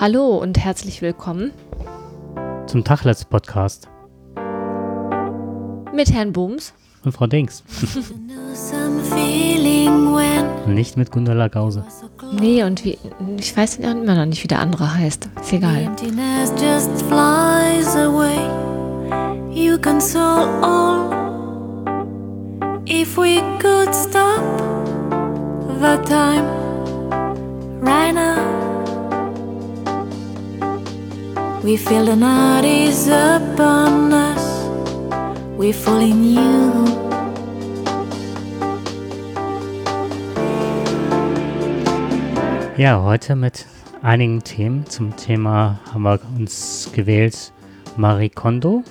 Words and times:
Hallo 0.00 0.38
und 0.38 0.56
herzlich 0.56 1.02
willkommen 1.02 1.52
zum 2.66 2.82
Tachlets 2.84 3.22
Podcast 3.22 3.86
mit 5.94 6.10
Herrn 6.10 6.32
Booms 6.32 6.72
und 7.04 7.12
Frau 7.12 7.26
Dings. 7.26 7.62
nicht 10.66 10.96
mit 10.96 11.10
Gundala 11.10 11.48
Gause. 11.48 11.84
Nee, 12.32 12.62
und 12.62 12.82
wie, 12.82 12.96
ich 13.38 13.54
weiß 13.54 13.76
immer 13.76 14.14
noch 14.14 14.24
nicht, 14.24 14.42
wie 14.42 14.48
der 14.48 14.60
andere 14.60 14.94
heißt. 14.94 15.28
Ist 15.38 15.52
egal. 15.52 15.90
You 19.52 19.76
console 19.82 20.48
all 20.62 21.10
if 22.88 23.18
we 23.18 23.42
could 23.58 23.94
stop 23.94 24.40
the 25.78 25.98
time 26.08 26.46
right 27.82 28.14
now. 28.14 28.49
We 31.62 31.76
feel 31.76 32.06
the 32.06 32.16
night 32.16 32.64
is 32.64 33.06
upon 33.08 34.14
us. 34.14 34.64
We 35.58 35.74
fall 35.74 36.00
in 36.00 36.34
you. 36.34 36.40
Ja, 42.78 43.02
heute 43.02 43.36
mit 43.36 43.66
einigen 44.00 44.42
Themen. 44.42 44.86
Zum 44.86 45.14
Thema 45.16 45.78
haben 45.92 46.02
wir 46.02 46.18
uns 46.38 46.90
gewählt 46.94 47.52
Marie 47.98 48.30
Kondo. 48.30 48.82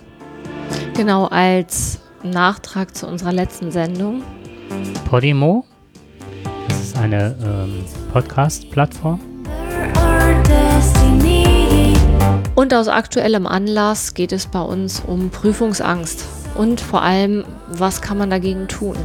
Genau, 0.93 1.25
als 1.25 1.99
Nachtrag 2.21 2.95
zu 2.95 3.07
unserer 3.07 3.33
letzten 3.33 3.71
Sendung. 3.71 4.21
Podimo. 5.09 5.65
Das 6.67 6.79
ist 6.81 6.97
eine 6.97 7.35
ähm, 7.43 7.83
Podcast-Plattform. 8.13 9.19
Und 12.55 12.73
aus 12.73 12.87
aktuellem 12.87 13.47
Anlass 13.47 14.13
geht 14.13 14.31
es 14.31 14.47
bei 14.47 14.61
uns 14.61 15.01
um 15.05 15.29
Prüfungsangst 15.29 16.25
und 16.55 16.81
vor 16.81 17.01
allem, 17.01 17.45
was 17.67 18.01
kann 18.01 18.17
man 18.17 18.29
dagegen 18.29 18.67
tun? 18.67 18.97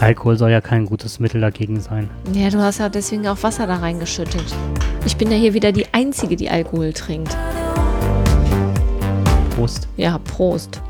Alkohol 0.00 0.36
soll 0.36 0.50
ja 0.50 0.60
kein 0.60 0.86
gutes 0.86 1.20
Mittel 1.20 1.40
dagegen 1.40 1.80
sein. 1.80 2.10
Ja, 2.32 2.48
du 2.48 2.58
hast 2.58 2.78
ja 2.78 2.88
deswegen 2.88 3.28
auch 3.28 3.40
Wasser 3.42 3.66
da 3.66 3.76
reingeschüttet. 3.76 4.44
Ich 5.04 5.16
bin 5.16 5.30
ja 5.30 5.36
hier 5.36 5.54
wieder 5.54 5.72
die 5.72 5.86
Einzige, 5.92 6.36
die 6.36 6.50
Alkohol 6.50 6.92
trinkt. 6.92 7.36
Prost. 9.54 9.88
Ja, 9.96 10.18
Prost. 10.18 10.80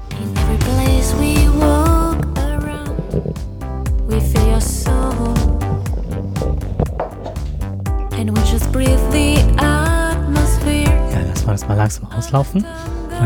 Ja, 11.13 11.21
lass 11.29 11.47
mal 11.47 11.53
das 11.53 11.69
mal 11.69 11.75
langsam 11.77 12.11
auslaufen. 12.13 12.65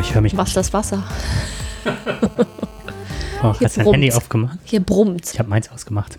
Ich 0.00 0.14
höre 0.14 0.22
mich. 0.22 0.36
Was 0.36 0.52
das 0.52 0.72
Wasser? 0.72 1.04
oh, 3.42 3.54
hast 3.60 3.76
du 3.76 3.84
dein 3.84 3.92
Handy 3.92 4.12
aufgemacht? 4.12 4.58
Hier 4.64 4.80
brummt. 4.80 5.30
Ich 5.32 5.38
habe 5.38 5.48
meins 5.48 5.70
ausgemacht. 5.70 6.18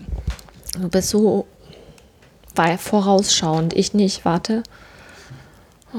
Du 0.80 0.88
bist 0.88 1.10
so 1.10 1.46
vorausschauend. 2.78 3.74
Ich 3.74 3.92
nicht. 3.92 4.24
Warte. 4.24 4.62
Oh. 5.92 5.98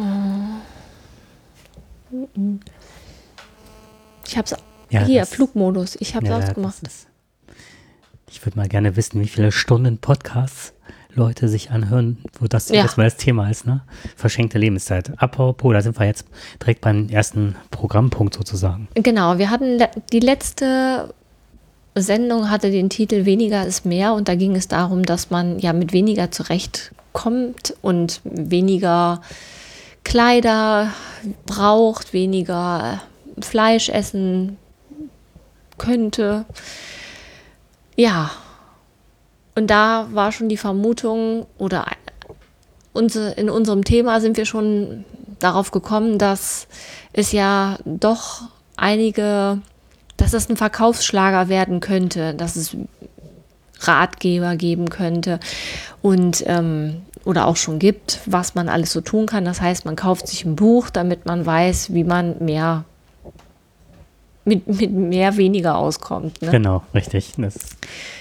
Ich 4.26 4.38
hab's. 4.38 4.56
Ja, 4.90 5.04
hier, 5.04 5.26
Flugmodus. 5.26 5.96
Ich 6.00 6.16
hab's 6.16 6.28
ja, 6.28 6.38
ausgemacht. 6.38 6.82
Ist, 6.82 7.08
ich 8.30 8.44
würde 8.46 8.58
mal 8.58 8.68
gerne 8.68 8.96
wissen, 8.96 9.20
wie 9.22 9.28
viele 9.28 9.52
Stunden 9.52 10.00
Podcasts 10.00 10.74
Leute 11.18 11.50
sich 11.50 11.72
anhören, 11.72 12.18
wo 12.40 12.46
das 12.48 12.70
ja. 12.70 12.86
mal 12.96 13.04
das 13.04 13.18
Thema 13.18 13.50
ist, 13.50 13.66
ne? 13.66 13.82
Verschenkte 14.16 14.58
Lebenszeit. 14.58 15.12
Apropos, 15.18 15.74
da 15.74 15.82
sind 15.82 16.00
wir 16.00 16.06
jetzt 16.06 16.26
direkt 16.62 16.82
beim 16.82 17.10
ersten 17.10 17.56
Programmpunkt 17.72 18.36
sozusagen. 18.36 18.88
Genau, 18.94 19.38
wir 19.38 19.50
hatten 19.50 19.84
die 20.14 20.20
letzte 20.20 21.14
Sendung 21.96 22.50
hatte 22.50 22.70
den 22.70 22.90
Titel 22.90 23.26
Weniger 23.26 23.66
ist 23.66 23.86
mehr 23.86 24.14
und 24.14 24.28
da 24.28 24.36
ging 24.36 24.56
es 24.56 24.68
darum, 24.68 25.04
dass 25.04 25.32
man 25.32 25.58
ja 25.60 25.74
mit 25.74 25.94
weniger 25.94 26.30
zurechtkommt 26.30 27.76
und 27.82 28.22
weniger 28.24 29.22
Kleider 30.04 30.92
braucht, 31.48 32.14
weniger 32.14 33.02
Fleisch 33.42 33.90
essen 33.90 34.58
könnte. 35.80 36.46
Ja, 37.96 38.30
und 39.58 39.68
da 39.72 40.08
war 40.12 40.32
schon 40.32 40.50
die 40.50 40.58
Vermutung 40.58 41.48
oder 41.58 41.88
in 42.94 43.50
unserem 43.50 43.84
Thema 43.84 44.22
sind 44.22 44.38
wir 44.38 44.46
schon 44.46 45.04
darauf 45.40 45.72
gekommen, 45.72 46.20
dass 46.20 46.68
es 47.12 47.32
ja 47.32 47.80
doch 47.84 48.44
einige, 48.76 49.60
dass 50.16 50.34
es 50.34 50.48
ein 50.48 50.58
Verkaufsschlager 50.58 51.50
werden 51.50 51.80
könnte, 51.80 52.36
dass 52.36 52.56
es 52.56 52.78
Ratgeber 53.80 54.58
geben 54.58 54.92
könnte 54.92 55.40
und 56.04 56.44
ähm, 56.46 57.02
oder 57.26 57.48
auch 57.48 57.56
schon 57.56 57.80
gibt, 57.80 58.20
was 58.28 58.54
man 58.54 58.70
alles 58.70 58.92
so 58.94 59.02
tun 59.02 59.26
kann. 59.26 59.44
Das 59.44 59.60
heißt, 59.60 59.86
man 59.86 59.96
kauft 59.96 60.28
sich 60.28 60.46
ein 60.46 60.56
Buch, 60.56 60.92
damit 60.92 61.26
man 61.26 61.48
weiß, 61.48 61.96
wie 61.96 62.04
man 62.04 62.36
mehr 62.46 62.86
mit, 64.48 64.66
mit 64.66 64.92
mehr 64.92 65.38
weniger 65.38 65.78
auskommt. 65.78 66.42
Ne? 66.42 66.50
Genau, 66.50 66.84
richtig. 66.94 67.34
Das 67.38 67.56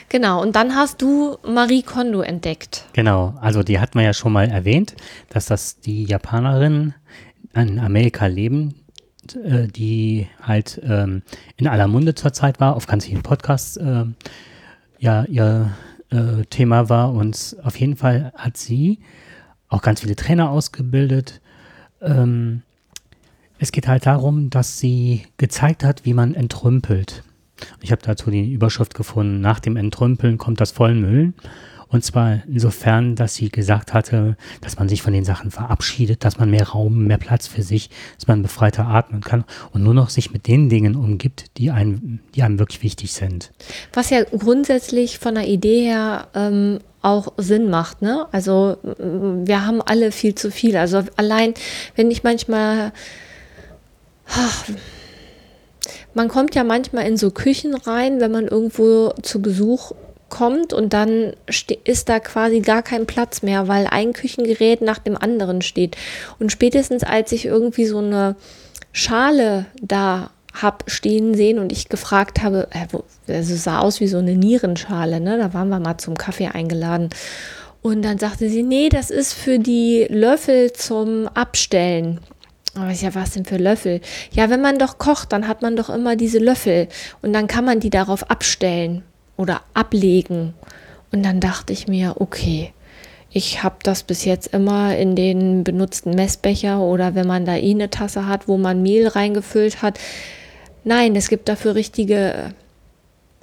genau, 0.09 0.43
und 0.43 0.57
dann 0.57 0.75
hast 0.75 1.01
du 1.01 1.39
Marie 1.47 1.83
Kondo 1.83 2.21
entdeckt. 2.21 2.85
Genau, 2.93 3.35
also 3.41 3.63
die 3.63 3.79
hat 3.79 3.95
man 3.95 4.05
ja 4.05 4.13
schon 4.13 4.33
mal 4.33 4.49
erwähnt, 4.49 4.97
dass 5.31 5.47
das 5.47 5.81
die 5.81 6.05
Japanerinnen 6.05 6.95
in 7.55 7.79
Amerika 7.79 8.27
leben, 8.27 8.75
äh, 9.45 9.69
die 9.69 10.27
halt 10.43 10.81
ähm, 10.85 11.23
in 11.57 11.69
aller 11.69 11.87
Munde 11.87 12.15
zurzeit 12.15 12.61
war, 12.61 12.77
auf 12.77 12.87
ganz 12.87 13.07
vielen 13.07 13.23
Podcasts 13.23 13.77
äh, 13.77 14.05
ja 14.99 15.25
ihr 15.25 15.71
äh, 16.11 16.45
Thema 16.51 16.89
war 16.89 17.13
und 17.13 17.57
auf 17.63 17.79
jeden 17.79 17.97
Fall 17.97 18.33
hat 18.37 18.57
sie 18.57 18.99
auch 19.69 19.83
ganz 19.83 20.01
viele 20.01 20.17
Trainer 20.17 20.51
ausgebildet. 20.51 21.41
Ähm, 22.03 22.63
es 23.59 23.73
geht 23.73 23.89
halt 23.89 24.07
darum, 24.07 24.51
dass 24.51 24.79
sie 24.79 25.23
gezeigt 25.37 25.85
hat, 25.85 26.05
wie 26.05 26.15
man 26.15 26.35
entrümpelt. 26.35 27.23
Ich 27.81 27.91
habe 27.91 28.03
dazu 28.03 28.31
die 28.31 28.53
Überschrift 28.53 28.95
gefunden, 28.95 29.41
nach 29.41 29.61
dem 29.61 29.77
Entrümpeln 29.77 30.39
kommt 30.39 30.61
das 30.61 30.73
Vollmüllen. 30.73 31.35
Und 31.89 32.05
zwar 32.05 32.43
insofern, 32.49 33.15
dass 33.15 33.37
sie 33.37 33.49
gesagt 33.49 33.95
hatte, 33.95 34.37
dass 34.61 34.77
man 34.77 34.89
sich 34.89 35.03
von 35.03 35.13
den 35.13 35.25
Sachen 35.25 35.53
verabschiedet, 35.53 36.25
dass 36.25 36.37
man 36.37 36.51
mehr 36.51 36.69
Raum, 36.69 37.05
mehr 37.05 37.17
Platz 37.17 37.47
für 37.47 37.63
sich, 37.63 37.91
dass 38.17 38.27
man 38.27 38.43
befreiter 38.43 38.89
atmen 38.89 39.21
kann 39.21 39.45
und 39.73 39.85
nur 39.85 39.95
noch 39.95 40.11
sich 40.11 40.33
mit 40.33 40.49
den 40.49 40.69
Dingen 40.69 40.97
umgibt, 40.97 41.57
die 41.59 41.71
einem, 41.71 42.19
die 42.35 42.43
einem 42.43 42.59
wirklich 42.59 42.83
wichtig 42.83 43.13
sind. 43.13 43.53
Was 43.93 44.11
ja 44.11 44.25
grundsätzlich 44.25 45.19
von 45.19 45.37
der 45.37 45.47
Idee 45.47 45.85
her 45.85 46.27
ähm, 46.35 46.81
auch 47.03 47.33
Sinn 47.37 47.71
macht. 47.71 48.03
Ne? 48.03 48.27
Also 48.33 48.79
wir 48.83 49.65
haben 49.65 49.81
alle 49.81 50.11
viel 50.11 50.35
zu 50.35 50.51
viel. 50.51 50.77
Also 50.77 51.05
allein, 51.17 51.55
wenn 51.95 52.11
ich 52.11 52.25
manchmal 52.25 52.93
ach, 54.29 54.65
man 56.15 56.29
kommt 56.29 56.55
ja 56.55 56.65
manchmal 56.65 57.07
in 57.07 57.17
so 57.17 57.31
Küchen 57.31 57.75
rein, 57.75 58.21
wenn 58.21 58.33
man 58.33 58.49
irgendwo 58.49 59.11
zu 59.23 59.43
Besuch 59.43 59.93
kommt 60.29 60.73
und 60.73 60.93
dann 60.93 61.35
ist 61.85 62.09
da 62.09 62.21
quasi 62.21 62.61
gar 62.61 62.83
kein 62.83 63.07
Platz 63.07 63.43
mehr, 63.43 63.69
weil 63.69 63.87
ein 63.87 64.13
Küchengerät 64.13 64.81
nach 64.81 64.99
dem 64.99 65.17
anderen 65.17 65.63
steht. 65.63 65.97
Und 66.39 66.51
spätestens 66.51 67.05
als 67.05 67.33
ich 67.33 67.45
irgendwie 67.45 67.87
so 67.87 67.99
eine 67.99 68.37
Schale 68.93 69.67
da 69.81 70.31
hab 70.53 70.85
stehen 70.87 71.35
sehen 71.35 71.59
und 71.59 71.71
ich 71.71 71.89
gefragt 71.89 72.43
habe, 72.43 72.69
äh, 72.71 73.33
also 73.33 73.55
sah 73.55 73.81
aus 73.81 74.01
wie 74.01 74.09
so 74.09 74.19
eine 74.19 74.35
Nierenschale, 74.35 75.21
ne? 75.21 75.39
Da 75.39 75.53
waren 75.53 75.69
wir 75.69 75.81
mal 75.81 75.99
zum 75.99 76.17
Kaffee 76.17 76.49
eingeladen. 76.49 77.11
Und 77.83 78.03
dann 78.03 78.19
sagte 78.19 78.49
sie, 78.49 78.63
nee, 78.63 78.89
das 78.89 79.11
ist 79.11 79.33
für 79.35 79.59
die 79.59 80.07
Löffel 80.09 80.73
zum 80.73 81.29
Abstellen. 81.29 82.21
Aber 82.77 82.91
ja, 82.91 83.15
was 83.15 83.31
denn 83.31 83.45
für 83.45 83.57
Löffel? 83.57 84.01
Ja, 84.33 84.51
wenn 84.51 84.61
man 84.61 84.79
doch 84.79 84.99
kocht, 84.99 85.33
dann 85.33 85.49
hat 85.49 85.63
man 85.63 85.77
doch 85.77 85.89
immer 85.89 86.17
diese 86.17 86.39
Löffel 86.39 86.89
und 87.23 87.33
dann 87.33 87.47
kann 87.47 87.65
man 87.65 87.81
die 87.81 87.91
darauf 87.91 88.31
abstellen 88.31 89.03
oder 89.37 89.63
ablegen. 89.75 90.55
Und 91.13 91.25
dann 91.25 91.41
dachte 91.41 91.73
ich 91.73 91.89
mir, 91.89 92.17
okay, 92.21 92.73
ich 93.31 93.63
habe 93.63 93.77
das 93.83 94.03
bis 94.03 94.25
jetzt 94.25 94.49
immer 94.49 94.97
in 94.97 95.15
den 95.15 95.65
benutzten 95.65 96.15
Messbecher 96.15 96.81
oder 96.81 97.15
wenn 97.15 97.27
man 97.27 97.45
da 97.45 97.57
eh 97.57 97.71
eine 97.71 97.91
Tasse 97.91 98.27
hat, 98.27 98.49
wo 98.49 98.57
man 98.57 98.83
Mehl 98.83 99.09
reingefüllt 99.09 99.83
hat. 99.83 99.99
Nein, 100.85 101.17
es 101.17 101.29
gibt 101.29 101.49
dafür 101.49 101.75
richtige 101.75 102.55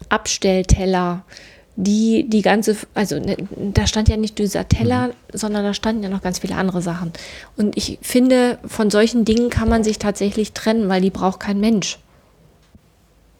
Abstellteller 0.10 1.26
die 1.76 2.30
die 2.30 2.42
ganze, 2.42 2.78
also 2.94 3.20
ne, 3.20 3.38
da 3.74 3.88
stand 3.88 4.10
ja 4.10 4.18
nicht 4.18 4.38
dieser 4.38 4.68
Teller, 4.68 5.08
mhm. 5.08 5.14
sondern 5.34 5.64
da 5.64 5.74
standen 5.74 6.04
ja 6.04 6.10
noch 6.10 6.22
ganz 6.22 6.40
viele 6.40 6.56
andere 6.56 6.82
Sachen. 6.82 7.12
Und 7.58 7.76
ich 7.78 7.98
finde, 8.02 8.60
von 8.66 8.90
solchen 8.90 9.26
Dingen 9.26 9.50
kann 9.50 9.70
man 9.70 9.84
sich 9.84 10.00
tatsächlich 10.00 10.54
trennen, 10.54 10.90
weil 10.90 11.02
die 11.02 11.10
braucht 11.10 11.40
kein 11.40 11.60
Mensch. 11.60 12.00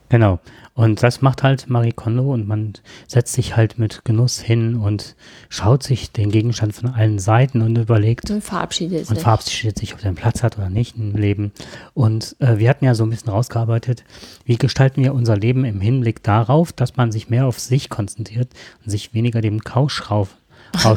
Genau. 0.10 0.40
Und 0.76 1.04
das 1.04 1.22
macht 1.22 1.44
halt 1.44 1.70
Marie 1.70 1.92
Kondo 1.92 2.34
und 2.34 2.48
man 2.48 2.74
setzt 3.08 3.34
sich 3.34 3.56
halt 3.56 3.78
mit 3.78 4.04
Genuss 4.06 4.40
hin 4.40 4.76
und 4.76 5.16
schaut 5.48 5.84
sich 5.84 6.12
den 6.12 6.32
Gegenstand 6.32 6.74
von 6.74 6.90
allen 6.90 7.20
Seiten 7.20 7.62
und 7.62 7.78
überlegt. 7.78 8.32
Und 8.32 8.44
verabschiedet 8.44 9.08
und 9.08 9.16
sich. 9.16 9.20
verabschiedet 9.20 9.78
sich, 9.78 9.94
ob 9.94 10.00
er 10.00 10.08
einen 10.08 10.16
Platz 10.16 10.42
hat 10.42 10.58
oder 10.58 10.72
nicht 10.72 10.98
im 10.98 11.16
Leben. 11.16 11.52
Und 11.94 12.36
äh, 12.40 12.58
wir 12.58 12.70
hatten 12.70 12.86
ja 12.86 12.96
so 12.96 13.04
ein 13.04 13.12
bisschen 13.12 13.30
rausgearbeitet, 13.30 14.04
wie 14.46 14.58
gestalten 14.58 15.04
wir 15.04 15.14
unser 15.14 15.38
Leben 15.38 15.64
im 15.64 15.80
Hinblick 15.80 16.24
darauf, 16.24 16.74
dass 16.74 16.98
man 16.98 17.12
sich 17.12 17.30
mehr 17.30 17.46
auf 17.46 17.60
sich 17.60 17.90
konzentriert 17.90 18.50
und 18.84 18.90
sich 18.90 19.14
weniger 19.14 19.42
dem 19.42 19.64
Kauschrausch 19.64 20.30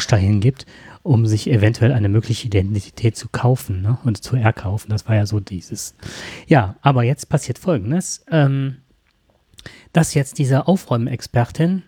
dahin 0.09 0.41
gibt, 0.41 0.65
um 1.03 1.27
sich 1.27 1.51
eventuell 1.51 1.93
eine 1.93 2.09
mögliche 2.09 2.47
Identität 2.47 3.15
zu 3.15 3.29
kaufen 3.29 3.83
ne? 3.83 3.99
und 4.05 4.25
zu 4.25 4.37
erkaufen. 4.37 4.89
Das 4.89 5.07
war 5.07 5.17
ja 5.17 5.27
so 5.27 5.39
dieses. 5.39 5.95
Ja, 6.47 6.77
aber 6.81 7.03
jetzt 7.03 7.29
passiert 7.29 7.59
Folgendes. 7.59 8.25
Ähm, 8.31 8.79
dass 9.93 10.15
jetzt 10.15 10.39
diese 10.39 10.67
Aufräumexpertin, 10.67 11.83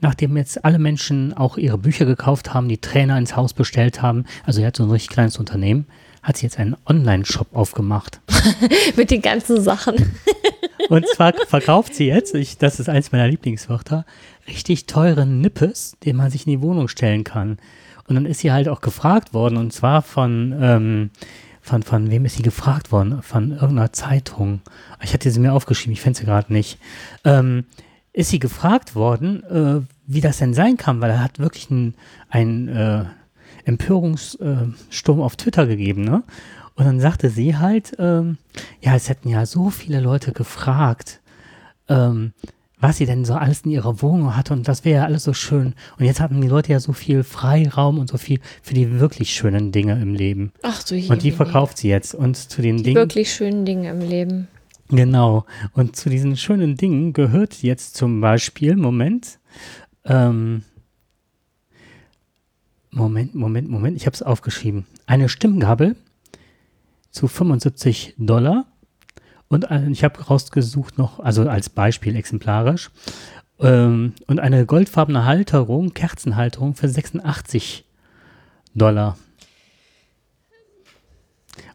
nachdem 0.00 0.36
jetzt 0.36 0.64
alle 0.64 0.78
Menschen 0.78 1.32
auch 1.32 1.56
ihre 1.56 1.78
Bücher 1.78 2.04
gekauft 2.04 2.52
haben, 2.54 2.68
die 2.68 2.78
Trainer 2.78 3.18
ins 3.18 3.36
Haus 3.36 3.54
bestellt 3.54 4.02
haben, 4.02 4.24
also 4.44 4.60
sie 4.60 4.66
hat 4.66 4.76
so 4.76 4.84
ein 4.84 4.90
richtig 4.90 5.10
kleines 5.10 5.38
Unternehmen, 5.38 5.86
hat 6.22 6.36
sie 6.36 6.46
jetzt 6.46 6.58
einen 6.58 6.76
Online-Shop 6.86 7.48
aufgemacht. 7.52 8.20
Mit 8.96 9.10
den 9.10 9.22
ganzen 9.22 9.60
Sachen. 9.60 9.96
Und 10.88 11.06
zwar 11.08 11.32
verkauft 11.46 11.94
sie 11.94 12.06
jetzt, 12.06 12.34
ich, 12.34 12.58
das 12.58 12.80
ist 12.80 12.88
eins 12.88 13.12
meiner 13.12 13.28
Lieblingswörter, 13.28 14.04
richtig 14.46 14.86
teuren 14.86 15.40
Nippes, 15.40 15.96
den 16.04 16.16
man 16.16 16.30
sich 16.30 16.46
in 16.46 16.52
die 16.52 16.60
Wohnung 16.60 16.88
stellen 16.88 17.24
kann. 17.24 17.58
Und 18.08 18.16
dann 18.16 18.26
ist 18.26 18.40
sie 18.40 18.52
halt 18.52 18.68
auch 18.68 18.80
gefragt 18.80 19.32
worden, 19.32 19.56
und 19.56 19.72
zwar 19.72 20.02
von, 20.02 20.54
ähm, 20.60 21.10
von, 21.62 21.82
von 21.82 22.10
wem 22.10 22.24
ist 22.24 22.36
sie 22.36 22.42
gefragt 22.42 22.92
worden? 22.92 23.22
Von 23.22 23.52
irgendeiner 23.52 23.92
Zeitung. 23.92 24.60
Ich 25.02 25.14
hatte 25.14 25.30
sie 25.30 25.40
mir 25.40 25.52
aufgeschrieben, 25.52 25.92
ich 25.92 26.00
finde 26.00 26.18
sie 26.18 26.26
gerade 26.26 26.52
nicht. 26.52 26.78
Ähm, 27.24 27.64
ist 28.12 28.30
sie 28.30 28.40
gefragt 28.40 28.94
worden, 28.94 29.42
äh, 29.44 29.80
wie 30.06 30.20
das 30.20 30.38
denn 30.38 30.52
sein 30.52 30.76
kann, 30.76 31.00
weil 31.00 31.10
er 31.10 31.24
hat 31.24 31.38
wirklich 31.38 31.70
einen, 31.70 32.68
äh, 32.68 33.04
Empörungssturm 33.64 35.20
auf 35.20 35.36
Twitter 35.36 35.66
gegeben, 35.66 36.02
ne? 36.02 36.24
Und 36.74 36.84
dann 36.86 37.00
sagte 37.00 37.30
sie 37.30 37.56
halt, 37.56 37.94
ähm, 37.98 38.38
ja, 38.80 38.96
es 38.96 39.08
hätten 39.08 39.28
ja 39.28 39.46
so 39.46 39.70
viele 39.70 40.00
Leute 40.00 40.32
gefragt, 40.32 41.20
ähm, 41.88 42.32
was 42.82 42.96
sie 42.96 43.06
denn 43.06 43.24
so 43.24 43.34
alles 43.34 43.60
in 43.60 43.70
ihrer 43.70 44.02
Wohnung 44.02 44.34
hatte 44.36 44.52
und 44.52 44.66
das 44.66 44.84
wäre 44.84 44.98
ja 44.98 45.04
alles 45.04 45.22
so 45.22 45.32
schön. 45.32 45.74
Und 45.98 46.04
jetzt 46.04 46.20
hatten 46.20 46.40
die 46.40 46.48
Leute 46.48 46.72
ja 46.72 46.80
so 46.80 46.92
viel 46.92 47.22
Freiraum 47.22 48.00
und 48.00 48.10
so 48.10 48.18
viel 48.18 48.40
für 48.60 48.74
die 48.74 48.98
wirklich 48.98 49.32
schönen 49.32 49.70
Dinge 49.70 50.02
im 50.02 50.14
Leben. 50.14 50.52
Ach 50.62 50.84
so, 50.84 50.96
Und 50.96 51.22
die 51.22 51.30
verkauft 51.30 51.78
sie 51.78 51.88
jetzt. 51.88 52.12
Und 52.12 52.36
zu 52.36 52.60
den 52.60 52.78
die 52.78 52.82
Dingen. 52.82 52.96
wirklich 52.96 53.32
schönen 53.32 53.64
Dinge 53.64 53.88
im 53.88 54.00
Leben. 54.00 54.48
Genau. 54.88 55.46
Und 55.74 55.94
zu 55.94 56.10
diesen 56.10 56.36
schönen 56.36 56.76
Dingen 56.76 57.12
gehört 57.12 57.62
jetzt 57.62 57.94
zum 57.94 58.20
Beispiel, 58.20 58.74
Moment, 58.74 59.38
ähm, 60.04 60.64
Moment, 62.90 63.36
Moment, 63.36 63.70
Moment, 63.70 63.96
ich 63.96 64.06
habe 64.06 64.14
es 64.14 64.22
aufgeschrieben. 64.22 64.86
Eine 65.06 65.28
Stimmgabel 65.28 65.94
zu 67.12 67.28
75 67.28 68.14
Dollar. 68.18 68.66
Und 69.52 69.66
ich 69.90 70.02
habe 70.02 70.18
rausgesucht 70.18 70.96
noch, 70.96 71.20
also 71.20 71.46
als 71.46 71.68
Beispiel 71.68 72.16
exemplarisch, 72.16 72.90
ähm, 73.60 74.14
und 74.26 74.40
eine 74.40 74.64
goldfarbene 74.64 75.26
Halterung, 75.26 75.92
Kerzenhalterung 75.92 76.74
für 76.74 76.88
86 76.88 77.84
Dollar. 78.74 79.18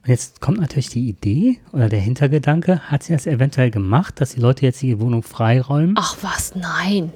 Und 0.01 0.09
jetzt 0.09 0.41
kommt 0.41 0.59
natürlich 0.59 0.89
die 0.89 1.07
Idee 1.07 1.59
oder 1.71 1.88
der 1.88 2.00
Hintergedanke, 2.00 2.79
hat 2.89 3.03
sie 3.03 3.13
das 3.13 3.27
eventuell 3.27 3.69
gemacht, 3.69 4.19
dass 4.19 4.33
die 4.33 4.41
Leute 4.41 4.65
jetzt 4.65 4.81
die 4.81 5.00
Wohnung 5.00 5.21
freiräumen? 5.21 5.94
Ach 6.00 6.18
was, 6.21 6.56
nein. 6.56 7.13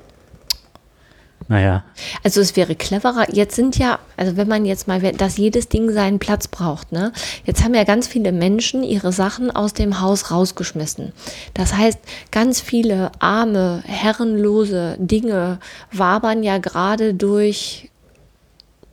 Naja, 1.47 1.83
Also 2.23 2.39
es 2.39 2.55
wäre 2.55 2.75
cleverer. 2.75 3.33
Jetzt 3.33 3.55
sind 3.55 3.77
ja, 3.77 3.99
also 4.15 4.37
wenn 4.37 4.47
man 4.47 4.65
jetzt 4.65 4.87
mal, 4.87 5.01
dass 5.01 5.37
jedes 5.37 5.67
Ding 5.67 5.91
seinen 5.91 6.19
Platz 6.19 6.47
braucht, 6.47 6.91
ne? 6.91 7.11
Jetzt 7.45 7.63
haben 7.63 7.73
ja 7.73 7.83
ganz 7.83 8.07
viele 8.07 8.31
Menschen 8.31 8.83
ihre 8.83 9.11
Sachen 9.11 9.51
aus 9.51 9.73
dem 9.73 9.99
Haus 10.01 10.31
rausgeschmissen. 10.31 11.11
Das 11.53 11.75
heißt, 11.75 11.99
ganz 12.31 12.61
viele 12.61 13.11
arme, 13.19 13.83
herrenlose 13.85 14.95
Dinge 14.99 15.59
wabern 15.91 16.43
ja 16.43 16.57
gerade 16.57 17.13
durch 17.13 17.91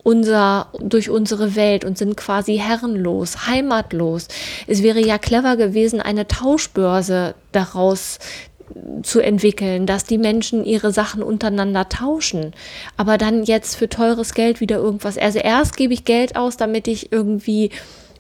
unser, 0.08 0.68
durch 0.80 1.10
unsere 1.10 1.54
Welt 1.54 1.84
und 1.84 1.98
sind 1.98 2.16
quasi 2.16 2.56
herrenlos, 2.56 3.46
heimatlos. 3.46 4.28
Es 4.66 4.82
wäre 4.82 5.04
ja 5.04 5.18
clever 5.18 5.56
gewesen, 5.56 6.00
eine 6.00 6.26
Tauschbörse 6.26 7.34
daraus 7.52 8.18
zu 9.02 9.20
entwickeln, 9.20 9.86
dass 9.86 10.04
die 10.04 10.18
Menschen 10.18 10.64
ihre 10.64 10.92
Sachen 10.92 11.22
untereinander 11.22 11.88
tauschen, 11.88 12.52
aber 12.96 13.18
dann 13.18 13.44
jetzt 13.44 13.76
für 13.76 13.88
teures 13.88 14.34
Geld 14.34 14.60
wieder 14.60 14.76
irgendwas. 14.76 15.18
Also 15.18 15.38
erst 15.38 15.76
gebe 15.76 15.92
ich 15.94 16.04
Geld 16.04 16.36
aus, 16.36 16.56
damit 16.56 16.88
ich 16.88 17.12
irgendwie 17.12 17.70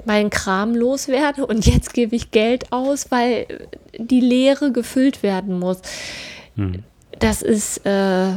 meinen 0.04 0.30
Kram 0.30 0.74
loswerde 0.74 1.44
und 1.46 1.66
jetzt 1.66 1.92
gebe 1.92 2.14
ich 2.16 2.30
Geld 2.30 2.72
aus, 2.72 3.10
weil 3.10 3.46
die 3.98 4.20
Leere 4.20 4.72
gefüllt 4.72 5.22
werden 5.22 5.58
muss. 5.58 5.78
Das 7.18 7.42
ist 7.42 7.84
äh, 7.86 8.30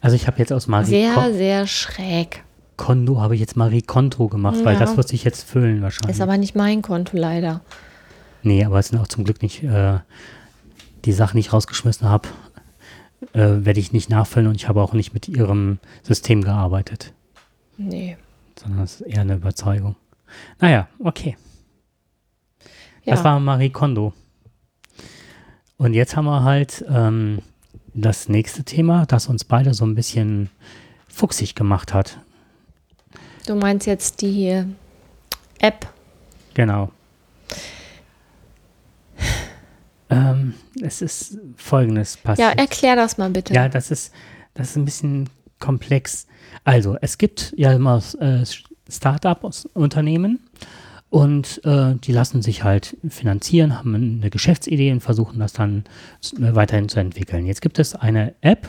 also 0.00 0.16
ich 0.16 0.26
habe 0.26 0.38
jetzt 0.38 0.52
aus 0.52 0.66
Marie 0.66 0.86
sehr, 0.86 1.12
Kon 1.14 1.32
sehr 1.34 1.66
schräg. 1.66 2.42
Kondo, 2.76 3.20
habe 3.20 3.34
ich 3.36 3.40
jetzt 3.40 3.56
Marie 3.56 3.82
Konto 3.82 4.28
gemacht, 4.28 4.58
weil 4.64 4.74
Ja. 4.74 4.80
das 4.80 4.96
wird 4.96 5.08
sich 5.08 5.24
jetzt 5.24 5.48
füllen 5.48 5.80
wahrscheinlich. 5.80 6.16
Ist 6.16 6.20
aber 6.22 6.36
nicht 6.36 6.54
mein 6.56 6.82
Konto 6.82 7.16
leider. 7.16 7.60
nee, 8.42 8.64
aber 8.64 8.80
es 8.80 8.88
sind 8.88 8.98
auch 8.98 9.06
zum 9.06 9.24
Glück 9.24 9.40
nicht 9.42 9.62
äh, 9.62 9.98
die 11.04 11.12
Sachen, 11.12 11.36
die 11.36 11.40
ich 11.40 11.52
rausgeschmissen 11.52 12.08
habe, 12.08 12.28
äh, 13.32 13.64
werde 13.64 13.80
ich 13.80 13.92
nicht 13.92 14.10
nachfüllen 14.10 14.48
und 14.48 14.54
ich 14.56 14.68
habe 14.68 14.82
auch 14.82 14.92
nicht 14.92 15.14
mit 15.14 15.28
ihrem 15.28 15.78
System 16.02 16.42
gearbeitet, 16.42 17.12
Nee. 17.76 18.16
sondern 18.58 18.82
es 18.84 19.00
ist 19.00 19.06
eher 19.06 19.22
eine 19.22 19.34
Überzeugung. 19.34 19.96
Naja, 20.60 20.88
okay. 20.98 21.36
Ja. 23.04 23.14
Das 23.14 23.24
war 23.24 23.38
Marie 23.40 23.70
Kondo. 23.70 24.12
Und 25.76 25.92
jetzt 25.94 26.16
haben 26.16 26.24
wir 26.24 26.42
halt 26.44 26.84
ähm, 26.88 27.40
das 27.92 28.28
nächste 28.28 28.64
Thema, 28.64 29.06
das 29.06 29.26
uns 29.28 29.44
beide 29.44 29.74
so 29.74 29.84
ein 29.84 29.94
bisschen 29.94 30.48
fuchsig 31.08 31.54
gemacht 31.54 31.92
hat. 31.92 32.18
du 33.46 33.54
meinst 33.54 33.86
jetzt 33.86 34.22
die 34.22 34.64
App. 35.58 35.86
Genau. 36.54 36.90
Ähm, 40.14 40.54
es 40.82 41.02
ist 41.02 41.38
Folgendes 41.56 42.16
Ja, 42.16 42.20
passiert. 42.22 42.58
erklär 42.58 42.96
das 42.96 43.18
mal 43.18 43.30
bitte. 43.30 43.52
Ja, 43.54 43.68
das 43.68 43.90
ist, 43.90 44.12
das 44.54 44.70
ist 44.70 44.76
ein 44.76 44.84
bisschen 44.84 45.28
komplex. 45.58 46.26
Also, 46.64 46.96
es 47.00 47.18
gibt 47.18 47.52
ja 47.56 47.72
immer 47.72 48.02
äh, 48.20 48.44
Start-up-Unternehmen 48.90 50.40
und 51.10 51.60
äh, 51.64 51.94
die 51.96 52.12
lassen 52.12 52.42
sich 52.42 52.64
halt 52.64 52.96
finanzieren, 53.08 53.78
haben 53.78 53.94
eine 53.94 54.30
Geschäftsidee 54.30 54.92
und 54.92 55.00
versuchen 55.00 55.38
das 55.38 55.52
dann 55.52 55.84
äh, 56.38 56.54
weiterhin 56.54 56.88
zu 56.88 57.00
entwickeln. 57.00 57.46
Jetzt 57.46 57.62
gibt 57.62 57.78
es 57.78 57.94
eine 57.94 58.34
App, 58.40 58.68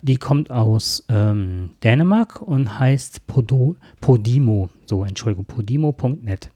die 0.00 0.16
kommt 0.16 0.50
aus 0.50 1.04
ähm, 1.08 1.70
Dänemark 1.84 2.42
und 2.42 2.78
heißt 2.78 3.26
Podo, 3.26 3.76
Podimo, 4.00 4.68
so 4.86 5.04
Entschuldigung, 5.04 5.44
podimo.net. 5.44 6.50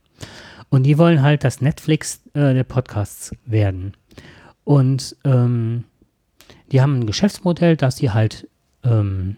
Und 0.69 0.83
die 0.83 0.97
wollen 0.97 1.21
halt 1.21 1.43
das 1.43 1.61
Netflix 1.61 2.21
äh, 2.33 2.53
der 2.53 2.63
Podcasts 2.63 3.31
werden. 3.45 3.93
Und 4.63 5.15
ähm, 5.23 5.85
die 6.71 6.81
haben 6.81 6.99
ein 6.99 7.07
Geschäftsmodell, 7.07 7.77
dass 7.77 7.97
sie 7.97 8.11
halt 8.11 8.49
ähm, 8.83 9.37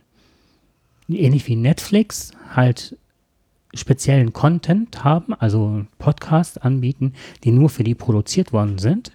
ähnlich 1.08 1.48
wie 1.48 1.56
Netflix 1.56 2.32
halt 2.56 2.98
speziellen 3.74 4.34
Content 4.34 5.04
haben, 5.04 5.34
also 5.36 5.86
Podcasts 6.00 6.58
anbieten, 6.58 7.14
die 7.44 7.52
nur 7.52 7.70
für 7.70 7.84
die 7.84 7.96
produziert 7.96 8.52
worden 8.52 8.80
sind. 8.80 9.12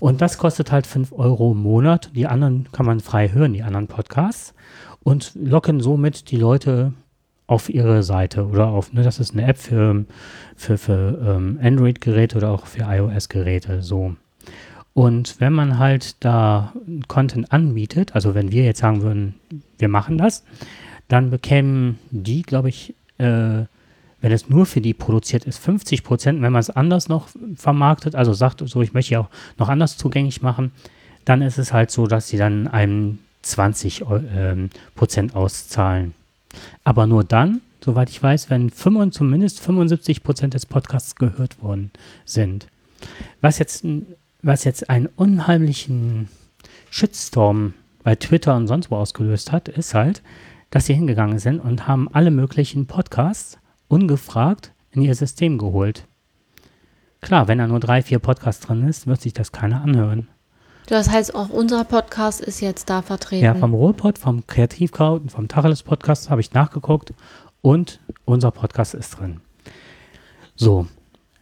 Und 0.00 0.20
das 0.20 0.38
kostet 0.38 0.72
halt 0.72 0.86
5 0.86 1.12
Euro 1.12 1.52
im 1.52 1.62
Monat. 1.62 2.10
Die 2.14 2.26
anderen 2.26 2.68
kann 2.72 2.86
man 2.86 3.00
frei 3.00 3.28
hören, 3.28 3.52
die 3.52 3.62
anderen 3.62 3.86
Podcasts. 3.86 4.54
Und 5.02 5.32
locken 5.34 5.80
somit 5.80 6.30
die 6.30 6.36
Leute 6.36 6.92
auf 7.46 7.68
ihre 7.68 8.02
Seite 8.02 8.46
oder 8.46 8.66
auf, 8.68 8.92
ne, 8.92 9.02
das 9.02 9.18
ist 9.20 9.32
eine 9.32 9.46
App 9.46 9.58
für, 9.58 10.04
für, 10.56 10.78
für 10.78 11.18
ähm, 11.36 11.58
Android-Geräte 11.62 12.36
oder 12.36 12.50
auch 12.50 12.66
für 12.66 12.82
iOS-Geräte, 12.82 13.82
so. 13.82 14.16
Und 14.94 15.40
wenn 15.40 15.52
man 15.52 15.78
halt 15.78 16.16
da 16.24 16.72
Content 17.06 17.52
anbietet, 17.52 18.14
also 18.14 18.34
wenn 18.34 18.50
wir 18.50 18.64
jetzt 18.64 18.80
sagen 18.80 19.02
würden, 19.02 19.34
wir 19.78 19.88
machen 19.88 20.16
das, 20.16 20.42
dann 21.08 21.30
bekämen 21.30 21.98
die, 22.10 22.42
glaube 22.42 22.70
ich, 22.70 22.94
äh, 23.18 23.64
wenn 24.22 24.32
es 24.32 24.48
nur 24.48 24.64
für 24.66 24.80
die 24.80 24.94
produziert 24.94 25.44
ist, 25.44 25.58
50 25.58 26.02
Prozent. 26.02 26.40
Wenn 26.42 26.52
man 26.52 26.60
es 26.60 26.70
anders 26.70 27.08
noch 27.08 27.28
vermarktet, 27.56 28.14
also 28.14 28.32
sagt, 28.32 28.62
so 28.66 28.80
ich 28.82 28.94
möchte 28.94 29.12
ja 29.12 29.20
auch 29.20 29.28
noch 29.58 29.68
anders 29.68 29.98
zugänglich 29.98 30.40
machen, 30.42 30.72
dann 31.26 31.42
ist 31.42 31.58
es 31.58 31.72
halt 31.72 31.90
so, 31.90 32.06
dass 32.06 32.28
sie 32.28 32.38
dann 32.38 32.66
einem 32.66 33.18
20 33.42 34.06
Eu- 34.06 34.20
ähm, 34.34 34.70
Prozent 34.94 35.36
auszahlen. 35.36 36.14
Aber 36.84 37.06
nur 37.06 37.24
dann, 37.24 37.60
soweit 37.84 38.10
ich 38.10 38.22
weiß, 38.22 38.50
wenn 38.50 38.70
75, 38.70 39.16
zumindest 39.16 39.60
75 39.60 40.22
Prozent 40.22 40.54
des 40.54 40.66
Podcasts 40.66 41.16
gehört 41.16 41.62
worden 41.62 41.90
sind. 42.24 42.68
Was 43.40 43.58
jetzt, 43.58 43.84
was 44.42 44.64
jetzt 44.64 44.90
einen 44.90 45.06
unheimlichen 45.06 46.28
Shitstorm 46.90 47.74
bei 48.02 48.14
Twitter 48.14 48.56
und 48.56 48.66
sonst 48.66 48.90
wo 48.90 48.96
ausgelöst 48.96 49.52
hat, 49.52 49.68
ist 49.68 49.94
halt, 49.94 50.22
dass 50.70 50.86
sie 50.86 50.94
hingegangen 50.94 51.38
sind 51.38 51.60
und 51.60 51.86
haben 51.86 52.08
alle 52.12 52.30
möglichen 52.30 52.86
Podcasts 52.86 53.58
ungefragt 53.88 54.72
in 54.90 55.02
ihr 55.02 55.14
System 55.14 55.58
geholt. 55.58 56.06
Klar, 57.20 57.48
wenn 57.48 57.58
da 57.58 57.66
nur 57.66 57.80
drei, 57.80 58.02
vier 58.02 58.18
Podcasts 58.18 58.64
drin 58.64 58.86
ist, 58.86 59.06
wird 59.06 59.20
sich 59.20 59.32
das 59.32 59.52
keiner 59.52 59.82
anhören. 59.82 60.28
Das 60.86 61.10
heißt, 61.10 61.34
auch 61.34 61.48
unser 61.48 61.84
Podcast 61.84 62.40
ist 62.40 62.60
jetzt 62.60 62.88
da 62.88 63.02
vertreten. 63.02 63.44
Ja, 63.44 63.54
vom 63.56 63.74
Ruhrpod, 63.74 64.18
vom 64.18 64.46
Kreativkraut 64.46 65.22
und 65.22 65.30
vom 65.30 65.48
Tacheles 65.48 65.82
Podcast 65.82 66.30
habe 66.30 66.40
ich 66.40 66.52
nachgeguckt 66.52 67.12
und 67.60 67.98
unser 68.24 68.52
Podcast 68.52 68.94
ist 68.94 69.18
drin. 69.18 69.40
So, 70.54 70.86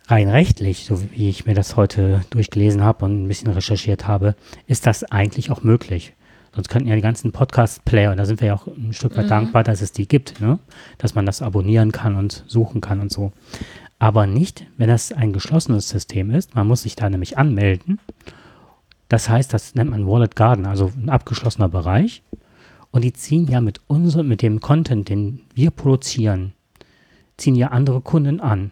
rein 0.07 0.31
rechtlich, 0.31 0.87
so 0.87 1.03
wie 1.13 1.29
ich 1.29 1.45
mir 1.45 1.55
das 1.55 1.77
heute 1.77 2.25
durchgelesen 2.31 2.83
habe 2.83 3.05
und 3.05 3.25
ein 3.25 3.29
bisschen 3.29 3.53
recherchiert 3.53 4.09
habe, 4.09 4.35
ist 4.67 4.87
das 4.87 5.05
eigentlich 5.05 5.51
auch 5.51 5.63
möglich. 5.63 6.15
Sonst 6.55 6.69
könnten 6.69 6.89
ja 6.89 6.95
die 6.95 7.03
ganzen 7.03 7.33
Podcast-Player, 7.33 8.17
da 8.17 8.25
sind 8.25 8.41
wir 8.41 8.49
ja 8.49 8.55
auch 8.55 8.67
ein 8.67 8.95
Stück 8.95 9.15
weit 9.17 9.27
mhm. 9.27 9.31
dankbar, 9.31 9.63
dass 9.63 9.83
es 9.83 9.93
die 9.93 10.09
gibt, 10.09 10.41
ne? 10.41 10.59
dass 10.97 11.15
man 11.15 11.27
das 11.27 11.43
abonnieren 11.43 11.93
kann 11.93 12.15
und 12.15 12.45
suchen 12.47 12.81
kann 12.81 13.01
und 13.01 13.13
so. 13.13 13.33
Aber 13.99 14.27
nicht, 14.27 14.65
wenn 14.79 14.89
das 14.89 15.13
ein 15.13 15.33
geschlossenes 15.33 15.89
System 15.89 16.31
ist. 16.31 16.55
Man 16.55 16.67
muss 16.67 16.83
sich 16.83 16.97
da 16.97 17.11
nämlich 17.11 17.37
anmelden. 17.37 17.99
Das 19.09 19.29
heißt, 19.29 19.53
das 19.53 19.75
nennt 19.75 19.91
man 19.91 20.07
Wallet 20.07 20.37
Garden, 20.37 20.67
also 20.67 20.91
ein 20.97 21.09
abgeschlossener 21.09 21.69
Bereich. 21.69 22.23
Und 22.91 23.03
die 23.03 23.13
ziehen 23.13 23.47
ja 23.49 23.61
mit 23.61 23.81
unserem, 23.87 24.29
mit 24.29 24.43
dem 24.43 24.61
Content, 24.61 25.09
den 25.09 25.41
wir 25.55 25.71
produzieren, 25.71 26.53
ziehen 27.37 27.55
ja 27.55 27.69
andere 27.69 28.01
Kunden 28.01 28.41
an. 28.41 28.71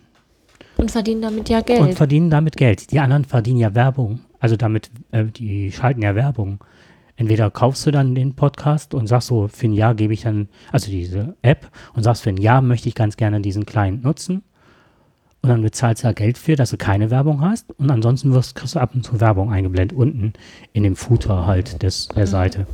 Und 0.76 0.90
verdienen 0.90 1.22
damit 1.22 1.48
ja 1.48 1.60
Geld. 1.60 1.80
Und 1.80 1.94
verdienen 1.94 2.30
damit 2.30 2.56
Geld. 2.56 2.90
Die 2.92 3.00
anderen 3.00 3.24
verdienen 3.24 3.58
ja 3.58 3.74
Werbung. 3.74 4.20
Also 4.40 4.56
damit, 4.56 4.90
äh, 5.10 5.24
die 5.24 5.70
schalten 5.70 6.02
ja 6.02 6.14
Werbung 6.14 6.60
entweder 7.16 7.50
kaufst 7.50 7.86
du 7.86 7.90
dann 7.90 8.14
den 8.14 8.34
Podcast 8.34 8.94
und 8.94 9.06
sagst 9.06 9.28
so, 9.28 9.48
für 9.48 9.66
ein 9.66 9.72
Jahr 9.72 9.94
gebe 9.94 10.12
ich 10.12 10.22
dann, 10.22 10.48
also 10.70 10.90
diese 10.90 11.36
App, 11.42 11.70
und 11.94 12.02
sagst, 12.02 12.22
für 12.22 12.30
ein 12.30 12.36
Jahr 12.36 12.62
möchte 12.62 12.88
ich 12.88 12.94
ganz 12.94 13.16
gerne 13.16 13.40
diesen 13.40 13.66
Client 13.66 14.02
nutzen. 14.02 14.42
Und 15.42 15.48
dann 15.48 15.62
bezahlst 15.62 16.02
du 16.02 16.08
da 16.08 16.12
Geld 16.12 16.38
für, 16.38 16.54
dass 16.54 16.70
du 16.70 16.76
keine 16.76 17.10
Werbung 17.10 17.40
hast. 17.40 17.70
Und 17.78 17.90
ansonsten 17.90 18.32
wirst, 18.32 18.54
kriegst 18.54 18.76
du 18.76 18.78
ab 18.78 18.94
und 18.94 19.04
zu 19.04 19.20
Werbung 19.20 19.52
eingeblendet, 19.52 19.96
unten 19.96 20.34
in 20.72 20.84
dem 20.84 20.94
Footer 20.94 21.46
halt 21.46 21.82
des, 21.82 22.08
der 22.08 22.26
mhm. 22.26 22.30
Seite. 22.30 22.66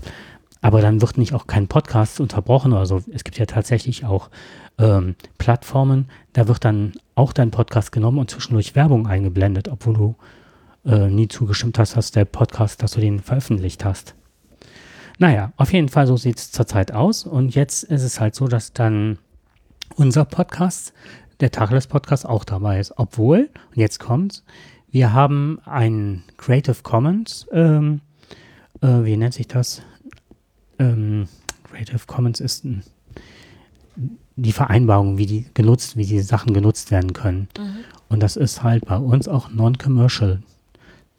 Aber 0.60 0.82
dann 0.82 1.00
wird 1.00 1.16
nicht 1.16 1.32
auch 1.34 1.46
kein 1.46 1.68
Podcast 1.68 2.20
unterbrochen 2.20 2.72
oder 2.72 2.84
so. 2.84 3.02
Es 3.12 3.24
gibt 3.24 3.38
ja 3.38 3.46
tatsächlich 3.46 4.04
auch 4.04 4.28
ähm, 4.78 5.14
Plattformen, 5.38 6.08
da 6.32 6.48
wird 6.48 6.64
dann 6.64 6.92
auch 7.14 7.32
dein 7.32 7.50
Podcast 7.50 7.92
genommen 7.92 8.18
und 8.18 8.30
zwischendurch 8.30 8.74
Werbung 8.74 9.06
eingeblendet, 9.06 9.68
obwohl 9.68 9.94
du 9.94 10.16
äh, 10.84 11.08
nie 11.08 11.28
zugestimmt 11.28 11.78
hast, 11.78 11.96
dass 11.96 12.10
der 12.10 12.24
Podcast, 12.24 12.82
dass 12.82 12.92
du 12.92 13.00
den 13.00 13.20
veröffentlicht 13.20 13.84
hast. 13.84 14.14
Naja, 15.18 15.52
auf 15.56 15.72
jeden 15.72 15.88
Fall 15.88 16.06
so 16.06 16.16
sieht 16.16 16.38
es 16.38 16.52
zurzeit 16.52 16.92
aus. 16.92 17.24
Und 17.24 17.54
jetzt 17.54 17.82
ist 17.82 18.02
es 18.02 18.20
halt 18.20 18.34
so, 18.34 18.46
dass 18.46 18.72
dann 18.72 19.18
unser 19.96 20.24
Podcast, 20.24 20.92
der 21.40 21.50
Tacheles 21.50 21.86
Podcast, 21.86 22.26
auch 22.26 22.44
dabei 22.44 22.80
ist. 22.80 22.92
Obwohl, 22.96 23.50
und 23.70 23.76
jetzt 23.76 23.98
kommt's, 23.98 24.44
wir 24.90 25.12
haben 25.12 25.60
ein 25.64 26.22
Creative 26.36 26.82
Commons, 26.82 27.46
ähm, 27.52 28.00
äh, 28.80 29.04
wie 29.04 29.16
nennt 29.16 29.34
sich 29.34 29.48
das? 29.48 29.82
Ähm, 30.78 31.28
Creative 31.64 32.00
Commons 32.06 32.40
ist 32.40 32.64
ein, 32.64 32.82
die 34.36 34.52
Vereinbarung, 34.52 35.18
wie 35.18 35.26
die 35.26 35.46
genutzt, 35.54 35.96
wie 35.96 36.06
die 36.06 36.20
Sachen 36.20 36.54
genutzt 36.54 36.90
werden 36.90 37.12
können. 37.12 37.48
Mhm. 37.58 37.84
Und 38.08 38.22
das 38.22 38.36
ist 38.36 38.62
halt 38.62 38.86
bei 38.86 38.96
uns 38.96 39.28
auch 39.28 39.50
non-commercial. 39.50 40.42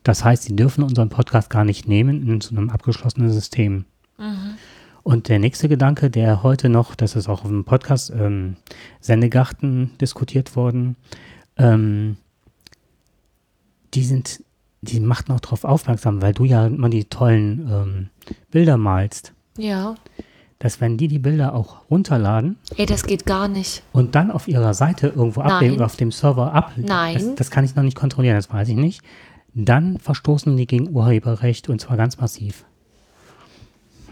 Das 0.03 0.23
heißt, 0.23 0.43
sie 0.43 0.55
dürfen 0.55 0.83
unseren 0.83 1.09
Podcast 1.09 1.49
gar 1.49 1.65
nicht 1.65 1.87
nehmen 1.87 2.27
in 2.27 2.41
so 2.41 2.55
einem 2.55 2.69
abgeschlossenen 2.69 3.31
System. 3.31 3.85
Mhm. 4.17 4.55
Und 5.09 5.27
der 5.27 5.39
nächste 5.39 5.67
Gedanke, 5.67 6.11
der 6.11 6.43
heute 6.43 6.69
noch, 6.69 6.93
das 6.93 7.15
ist 7.15 7.27
auch 7.27 7.43
auf 7.43 7.49
dem 7.49 7.65
Podcast 7.65 8.11
ähm, 8.11 8.57
Sendegarten 8.99 9.89
diskutiert 9.99 10.55
worden, 10.55 10.97
ähm, 11.57 12.17
die 13.95 14.03
sind, 14.03 14.43
die 14.81 14.99
macht 14.99 15.27
noch 15.27 15.39
darauf 15.39 15.63
aufmerksam, 15.63 16.21
weil 16.21 16.33
du 16.33 16.45
ja 16.45 16.67
immer 16.67 16.91
die 16.91 17.05
tollen 17.05 17.67
ähm, 17.71 18.09
Bilder 18.51 18.77
malst. 18.77 19.33
Ja. 19.57 19.95
Dass 20.59 20.79
wenn 20.79 20.95
die 20.95 21.07
die 21.07 21.17
Bilder 21.17 21.55
auch 21.55 21.89
runterladen. 21.89 22.57
Ey, 22.77 22.85
das 22.85 23.03
geht 23.03 23.25
gar 23.25 23.47
nicht. 23.47 23.81
Und 23.93 24.13
dann 24.13 24.29
auf 24.29 24.47
ihrer 24.47 24.75
Seite 24.75 25.07
irgendwo 25.07 25.41
ablegen 25.41 25.73
oder 25.73 25.85
auf 25.87 25.95
dem 25.95 26.11
Server 26.11 26.53
ab. 26.53 26.73
Nein. 26.75 27.15
Das, 27.15 27.33
das 27.33 27.49
kann 27.49 27.65
ich 27.65 27.73
noch 27.73 27.81
nicht 27.81 27.97
kontrollieren, 27.97 28.35
das 28.35 28.53
weiß 28.53 28.69
ich 28.69 28.75
nicht 28.75 29.01
dann 29.53 29.97
verstoßen 29.97 30.55
die 30.55 30.67
gegen 30.67 30.89
Urheberrecht 30.95 31.69
und 31.69 31.81
zwar 31.81 31.97
ganz 31.97 32.17
massiv. 32.17 32.65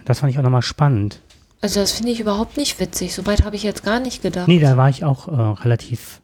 Das 0.07 0.21
fand 0.21 0.31
ich 0.31 0.39
auch 0.39 0.43
nochmal 0.43 0.61
spannend. 0.61 1.19
Also 1.59 1.81
das 1.81 1.91
finde 1.91 2.13
ich 2.13 2.21
überhaupt 2.21 2.55
nicht 2.55 2.79
witzig. 2.79 3.13
Soweit 3.13 3.43
habe 3.43 3.57
ich 3.57 3.63
jetzt 3.63 3.83
gar 3.83 3.99
nicht 3.99 4.21
gedacht. 4.21 4.47
Nee, 4.47 4.59
da 4.59 4.77
war 4.77 4.89
ich 4.89 5.03
auch 5.03 5.27
äh, 5.27 5.61
relativ, 5.61 6.21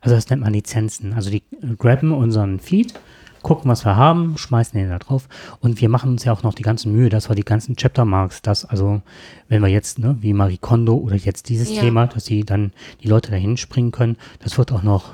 also 0.00 0.16
das 0.16 0.30
nennt 0.30 0.40
man 0.40 0.54
Lizenzen. 0.54 1.12
Also 1.12 1.28
die 1.28 1.42
grabben 1.76 2.12
unseren 2.12 2.60
Feed, 2.60 2.94
gucken, 3.42 3.70
was 3.70 3.84
wir 3.84 3.94
haben, 3.94 4.38
schmeißen 4.38 4.78
den 4.78 4.88
da 4.88 4.98
drauf 4.98 5.28
und 5.60 5.82
wir 5.82 5.90
machen 5.90 6.12
uns 6.12 6.24
ja 6.24 6.32
auch 6.32 6.42
noch 6.44 6.54
die 6.54 6.62
ganze 6.62 6.88
Mühe, 6.88 7.10
dass 7.10 7.28
wir 7.28 7.36
die 7.36 7.44
ganzen 7.44 7.76
Chaptermarks, 7.76 8.40
das 8.40 8.64
also, 8.64 9.02
wenn 9.48 9.60
wir 9.60 9.68
jetzt, 9.68 9.98
ne, 9.98 10.16
wie 10.20 10.32
Marie 10.32 10.58
Kondo 10.58 10.94
oder 10.94 11.16
jetzt 11.16 11.50
dieses 11.50 11.74
ja. 11.74 11.82
Thema, 11.82 12.06
dass 12.06 12.24
sie 12.24 12.42
dann 12.44 12.72
die 13.02 13.08
Leute 13.08 13.30
dahin 13.30 13.58
springen 13.58 13.92
können, 13.92 14.16
das 14.38 14.56
wird 14.56 14.72
auch 14.72 14.82
noch 14.82 15.12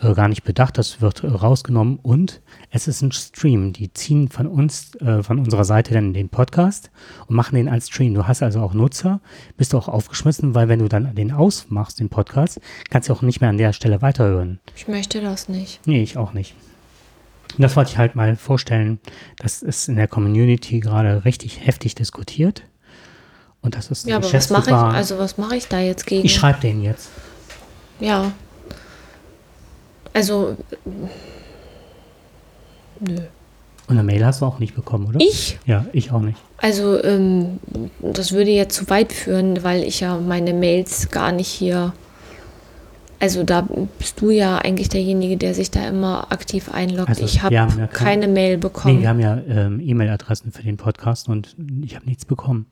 äh, 0.00 0.12
gar 0.14 0.28
nicht 0.28 0.42
bedacht, 0.42 0.76
das 0.76 1.00
wird 1.00 1.22
äh, 1.22 1.28
rausgenommen 1.28 1.98
und 2.02 2.40
es 2.70 2.88
ist 2.88 3.02
ein 3.02 3.12
Stream. 3.12 3.72
Die 3.72 3.92
ziehen 3.92 4.28
von 4.28 4.46
uns, 4.46 4.94
äh, 4.96 5.22
von 5.22 5.38
unserer 5.38 5.64
Seite 5.64 5.94
dann 5.94 6.12
den 6.12 6.28
Podcast 6.28 6.90
und 7.26 7.36
machen 7.36 7.54
den 7.54 7.68
als 7.68 7.88
Stream. 7.88 8.14
Du 8.14 8.26
hast 8.26 8.42
also 8.42 8.60
auch 8.60 8.74
Nutzer, 8.74 9.20
bist 9.56 9.72
du 9.72 9.78
auch 9.78 9.88
aufgeschmissen, 9.88 10.54
weil 10.54 10.68
wenn 10.68 10.80
du 10.80 10.88
dann 10.88 11.14
den 11.14 11.32
ausmachst, 11.32 12.00
den 12.00 12.08
Podcast, 12.08 12.60
kannst 12.90 13.08
du 13.08 13.12
auch 13.12 13.22
nicht 13.22 13.40
mehr 13.40 13.50
an 13.50 13.58
der 13.58 13.72
Stelle 13.72 14.02
weiterhören. 14.02 14.58
Ich 14.74 14.88
möchte 14.88 15.20
das 15.20 15.48
nicht. 15.48 15.80
Nee, 15.86 16.02
ich 16.02 16.18
auch 16.18 16.32
nicht. 16.32 16.54
Und 17.56 17.62
das 17.62 17.76
wollte 17.76 17.92
ich 17.92 17.98
halt 17.98 18.16
mal 18.16 18.34
vorstellen. 18.34 18.98
Das 19.38 19.62
ist 19.62 19.88
in 19.88 19.94
der 19.94 20.08
Community 20.08 20.80
gerade 20.80 21.24
richtig 21.24 21.64
heftig 21.64 21.94
diskutiert. 21.94 22.64
Und 23.60 23.76
das 23.76 23.90
ist 23.90 24.06
ja, 24.06 24.16
aber 24.16 24.30
was 24.30 24.50
mache 24.50 24.70
ich, 24.70 24.76
also 24.76 25.18
was 25.18 25.38
mache 25.38 25.56
ich 25.56 25.68
da 25.68 25.80
jetzt 25.80 26.04
gegen? 26.06 26.26
Ich 26.26 26.34
schreibe 26.34 26.60
den 26.60 26.82
jetzt. 26.82 27.08
Ja, 28.00 28.32
also, 30.14 30.56
nö. 33.00 33.16
Und 33.86 33.98
eine 33.98 34.02
Mail 34.02 34.24
hast 34.24 34.40
du 34.40 34.46
auch 34.46 34.58
nicht 34.60 34.74
bekommen, 34.74 35.06
oder? 35.08 35.20
Ich? 35.20 35.58
Ja, 35.66 35.84
ich 35.92 36.10
auch 36.10 36.22
nicht. 36.22 36.38
Also, 36.56 37.02
ähm, 37.04 37.58
das 38.00 38.32
würde 38.32 38.50
jetzt 38.50 38.74
zu 38.74 38.88
weit 38.88 39.12
führen, 39.12 39.62
weil 39.62 39.82
ich 39.82 40.00
ja 40.00 40.18
meine 40.18 40.54
Mails 40.54 41.10
gar 41.10 41.32
nicht 41.32 41.48
hier. 41.48 41.92
Also, 43.20 43.42
da 43.42 43.68
bist 43.98 44.20
du 44.22 44.30
ja 44.30 44.56
eigentlich 44.56 44.88
derjenige, 44.88 45.36
der 45.36 45.52
sich 45.52 45.70
da 45.70 45.86
immer 45.86 46.32
aktiv 46.32 46.72
einloggt. 46.72 47.10
Also, 47.10 47.24
ich 47.24 47.42
habe 47.42 47.54
ja 47.54 47.66
keine, 47.66 47.88
keine 47.88 48.28
Mail 48.28 48.56
bekommen. 48.56 48.96
Nee, 48.96 49.02
wir 49.02 49.08
haben 49.10 49.20
ja 49.20 49.36
ähm, 49.46 49.80
E-Mail-Adressen 49.80 50.50
für 50.50 50.62
den 50.62 50.78
Podcast 50.78 51.28
und 51.28 51.54
ich 51.84 51.94
habe 51.96 52.06
nichts 52.06 52.24
bekommen. 52.24 52.66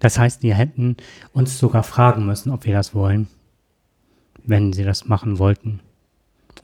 Das 0.00 0.18
heißt, 0.18 0.42
wir 0.42 0.54
hätten 0.54 0.96
uns 1.32 1.58
sogar 1.58 1.82
fragen 1.82 2.26
müssen, 2.26 2.50
ob 2.50 2.64
wir 2.64 2.74
das 2.74 2.94
wollen, 2.94 3.28
wenn 4.44 4.72
sie 4.72 4.84
das 4.84 5.06
machen 5.06 5.38
wollten. 5.38 5.80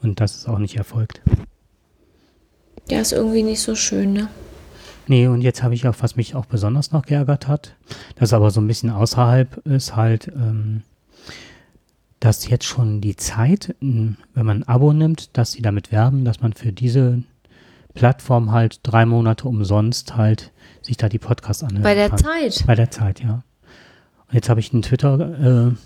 Und 0.03 0.19
das 0.19 0.35
ist 0.35 0.47
auch 0.47 0.59
nicht 0.59 0.75
erfolgt. 0.75 1.21
Ja, 2.89 2.99
ist 2.99 3.13
irgendwie 3.13 3.43
nicht 3.43 3.61
so 3.61 3.75
schön, 3.75 4.13
ne? 4.13 4.27
Nee, 5.07 5.27
und 5.27 5.41
jetzt 5.41 5.63
habe 5.63 5.73
ich 5.73 5.87
auch, 5.87 5.95
was 5.99 6.15
mich 6.15 6.35
auch 6.35 6.45
besonders 6.45 6.91
noch 6.91 7.05
geärgert 7.05 7.47
hat, 7.47 7.75
das 8.15 8.33
aber 8.33 8.51
so 8.51 8.61
ein 8.61 8.67
bisschen 8.67 8.89
außerhalb 8.89 9.57
ist, 9.65 9.95
halt, 9.95 10.27
ähm, 10.27 10.83
dass 12.19 12.47
jetzt 12.47 12.65
schon 12.65 13.01
die 13.01 13.17
Zeit, 13.17 13.75
wenn 13.81 14.17
man 14.33 14.61
ein 14.61 14.67
Abo 14.67 14.93
nimmt, 14.93 15.37
dass 15.37 15.51
sie 15.51 15.61
damit 15.61 15.91
werben, 15.91 16.23
dass 16.23 16.41
man 16.41 16.53
für 16.53 16.71
diese 16.71 17.23
Plattform 17.93 18.51
halt 18.51 18.79
drei 18.83 19.05
Monate 19.05 19.47
umsonst 19.47 20.15
halt 20.15 20.51
sich 20.81 20.97
da 20.97 21.09
die 21.09 21.19
Podcasts 21.19 21.63
anhört. 21.63 21.83
Bei 21.83 21.95
der 21.95 22.09
kann. 22.09 22.19
Zeit? 22.19 22.63
Bei 22.65 22.75
der 22.75 22.91
Zeit, 22.91 23.21
ja. 23.21 23.43
Und 24.27 24.35
jetzt 24.35 24.49
habe 24.49 24.61
ich 24.61 24.71
ein 24.71 24.81
Twitter-Statement 24.81 25.77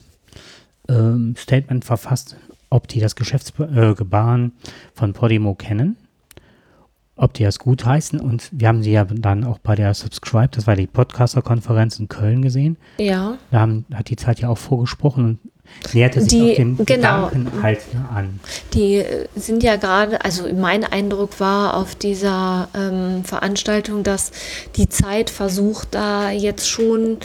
äh, 0.88 1.78
äh, 1.78 1.82
verfasst, 1.82 2.38
ob 2.70 2.88
die 2.88 3.00
das 3.00 3.16
Geschäftsgebaren 3.16 4.54
von 4.94 5.14
Podimo 5.14 5.56
kennen, 5.56 5.98
ob 7.16 7.34
die 7.34 7.44
das 7.44 7.60
gut 7.60 7.86
heißen. 7.86 8.20
Und 8.20 8.50
wir 8.52 8.68
haben 8.68 8.84
sie 8.84 8.92
ja 8.92 9.06
dann 9.06 9.44
auch 9.44 9.60
bei 9.60 9.76
der 9.76 9.94
Subscribe, 9.94 10.50
das 10.52 10.68
war 10.68 10.76
die 10.76 10.88
Podcaster-Konferenz 10.88 12.00
in 12.00 12.08
Köln 12.08 12.42
gesehen. 12.42 12.78
Ja. 12.98 13.38
Da 13.52 13.60
haben, 13.60 13.86
hat 13.94 14.10
die 14.10 14.16
Zeit 14.16 14.40
ja 14.40 14.50
auch 14.50 14.58
vorgesprochen 14.58 15.26
und 15.26 15.94
näherte 15.94 16.22
sich 16.22 16.30
die, 16.30 16.52
auf 16.52 16.56
den 16.56 16.78
genau, 16.86 17.28
Gedanken 17.28 17.62
halt 17.62 17.80
an. 18.14 18.40
Die 18.74 19.04
sind 19.36 19.64
ja 19.64 19.76
gerade, 19.76 20.24
also 20.24 20.52
mein 20.54 20.84
Eindruck 20.84 21.40
war 21.40 21.76
auf 21.76 21.96
dieser 21.96 22.70
ähm, 22.76 23.24
Veranstaltung, 23.24 24.04
dass 24.04 24.32
die 24.76 24.90
Zeit 24.90 25.30
versucht, 25.30 25.90
da 25.92 26.32
jetzt 26.32 26.70
schon 26.70 27.18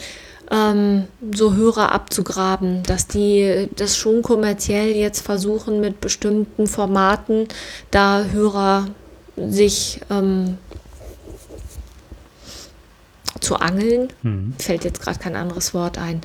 ähm, 0.51 1.05
so 1.33 1.53
Hörer 1.53 1.91
abzugraben, 1.91 2.83
dass 2.83 3.07
die 3.07 3.69
das 3.75 3.97
schon 3.97 4.21
kommerziell 4.21 4.95
jetzt 4.95 5.21
versuchen, 5.21 5.81
mit 5.81 6.01
bestimmten 6.01 6.67
Formaten 6.67 7.47
da 7.91 8.25
Hörer 8.31 8.87
sich 9.35 10.01
ähm, 10.09 10.57
zu 13.39 13.57
angeln. 13.57 14.09
Mhm. 14.21 14.53
Fällt 14.59 14.83
jetzt 14.83 15.01
gerade 15.01 15.19
kein 15.19 15.35
anderes 15.35 15.73
Wort 15.73 15.97
ein. 15.97 16.21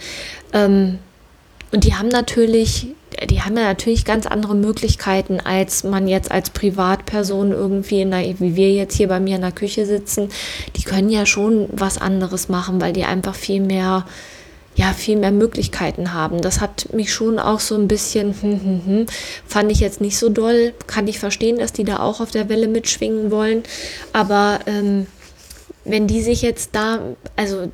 Ähm, 0.52 0.98
und 1.72 1.84
die 1.84 1.94
haben 1.94 2.08
natürlich, 2.08 2.88
die 3.26 3.42
haben 3.42 3.56
ja 3.56 3.64
natürlich 3.64 4.04
ganz 4.04 4.26
andere 4.26 4.54
Möglichkeiten, 4.54 5.40
als 5.40 5.84
man 5.84 6.08
jetzt 6.08 6.30
als 6.30 6.50
Privatperson 6.50 7.52
irgendwie, 7.52 8.02
in 8.02 8.10
der, 8.10 8.22
wie 8.40 8.56
wir 8.56 8.72
jetzt 8.72 8.96
hier 8.96 9.08
bei 9.08 9.20
mir 9.20 9.36
in 9.36 9.42
der 9.42 9.52
Küche 9.52 9.86
sitzen. 9.86 10.28
Die 10.76 10.82
können 10.82 11.10
ja 11.10 11.26
schon 11.26 11.68
was 11.72 11.98
anderes 11.98 12.48
machen, 12.48 12.80
weil 12.80 12.92
die 12.92 13.04
einfach 13.04 13.34
viel 13.34 13.60
mehr, 13.60 14.06
ja, 14.76 14.92
viel 14.92 15.16
mehr 15.16 15.32
Möglichkeiten 15.32 16.12
haben. 16.12 16.40
Das 16.40 16.60
hat 16.60 16.92
mich 16.92 17.12
schon 17.12 17.38
auch 17.38 17.60
so 17.60 17.74
ein 17.74 17.88
bisschen, 17.88 18.34
hm, 18.40 18.60
hm, 18.62 18.82
hm, 18.86 19.06
fand 19.46 19.72
ich 19.72 19.80
jetzt 19.80 20.00
nicht 20.00 20.18
so 20.18 20.28
doll. 20.28 20.72
Kann 20.86 21.08
ich 21.08 21.18
verstehen, 21.18 21.58
dass 21.58 21.72
die 21.72 21.84
da 21.84 21.98
auch 21.98 22.20
auf 22.20 22.30
der 22.30 22.48
Welle 22.48 22.68
mitschwingen 22.68 23.30
wollen. 23.30 23.64
Aber 24.12 24.60
ähm, 24.66 25.06
wenn 25.84 26.06
die 26.06 26.22
sich 26.22 26.42
jetzt 26.42 26.70
da, 26.74 27.00
also 27.36 27.68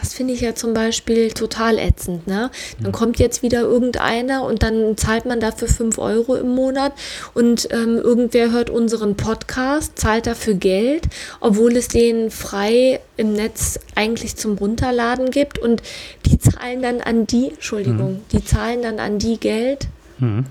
das 0.00 0.14
finde 0.14 0.34
ich 0.34 0.40
ja 0.40 0.54
zum 0.54 0.74
Beispiel 0.74 1.30
total 1.30 1.78
ätzend, 1.78 2.26
ne? 2.26 2.50
Dann 2.80 2.92
kommt 2.92 3.18
jetzt 3.18 3.42
wieder 3.42 3.60
irgendeiner 3.62 4.44
und 4.44 4.62
dann 4.62 4.96
zahlt 4.96 5.24
man 5.26 5.40
dafür 5.40 5.68
5 5.68 5.98
Euro 5.98 6.34
im 6.36 6.54
Monat 6.54 6.92
und 7.34 7.68
ähm, 7.72 7.96
irgendwer 7.96 8.50
hört 8.52 8.70
unseren 8.70 9.16
Podcast, 9.16 9.98
zahlt 9.98 10.26
dafür 10.26 10.54
Geld, 10.54 11.06
obwohl 11.40 11.76
es 11.76 11.88
den 11.88 12.30
frei 12.30 13.00
im 13.16 13.32
Netz 13.32 13.78
eigentlich 13.94 14.36
zum 14.36 14.58
Runterladen 14.58 15.30
gibt 15.30 15.58
und 15.58 15.82
die 16.26 16.38
zahlen 16.38 16.82
dann 16.82 17.00
an 17.00 17.26
die, 17.26 17.50
Entschuldigung, 17.50 18.22
die 18.32 18.44
zahlen 18.44 18.82
dann 18.82 18.98
an 18.98 19.18
die 19.18 19.38
Geld 19.38 19.88
Mhm. 20.18 20.46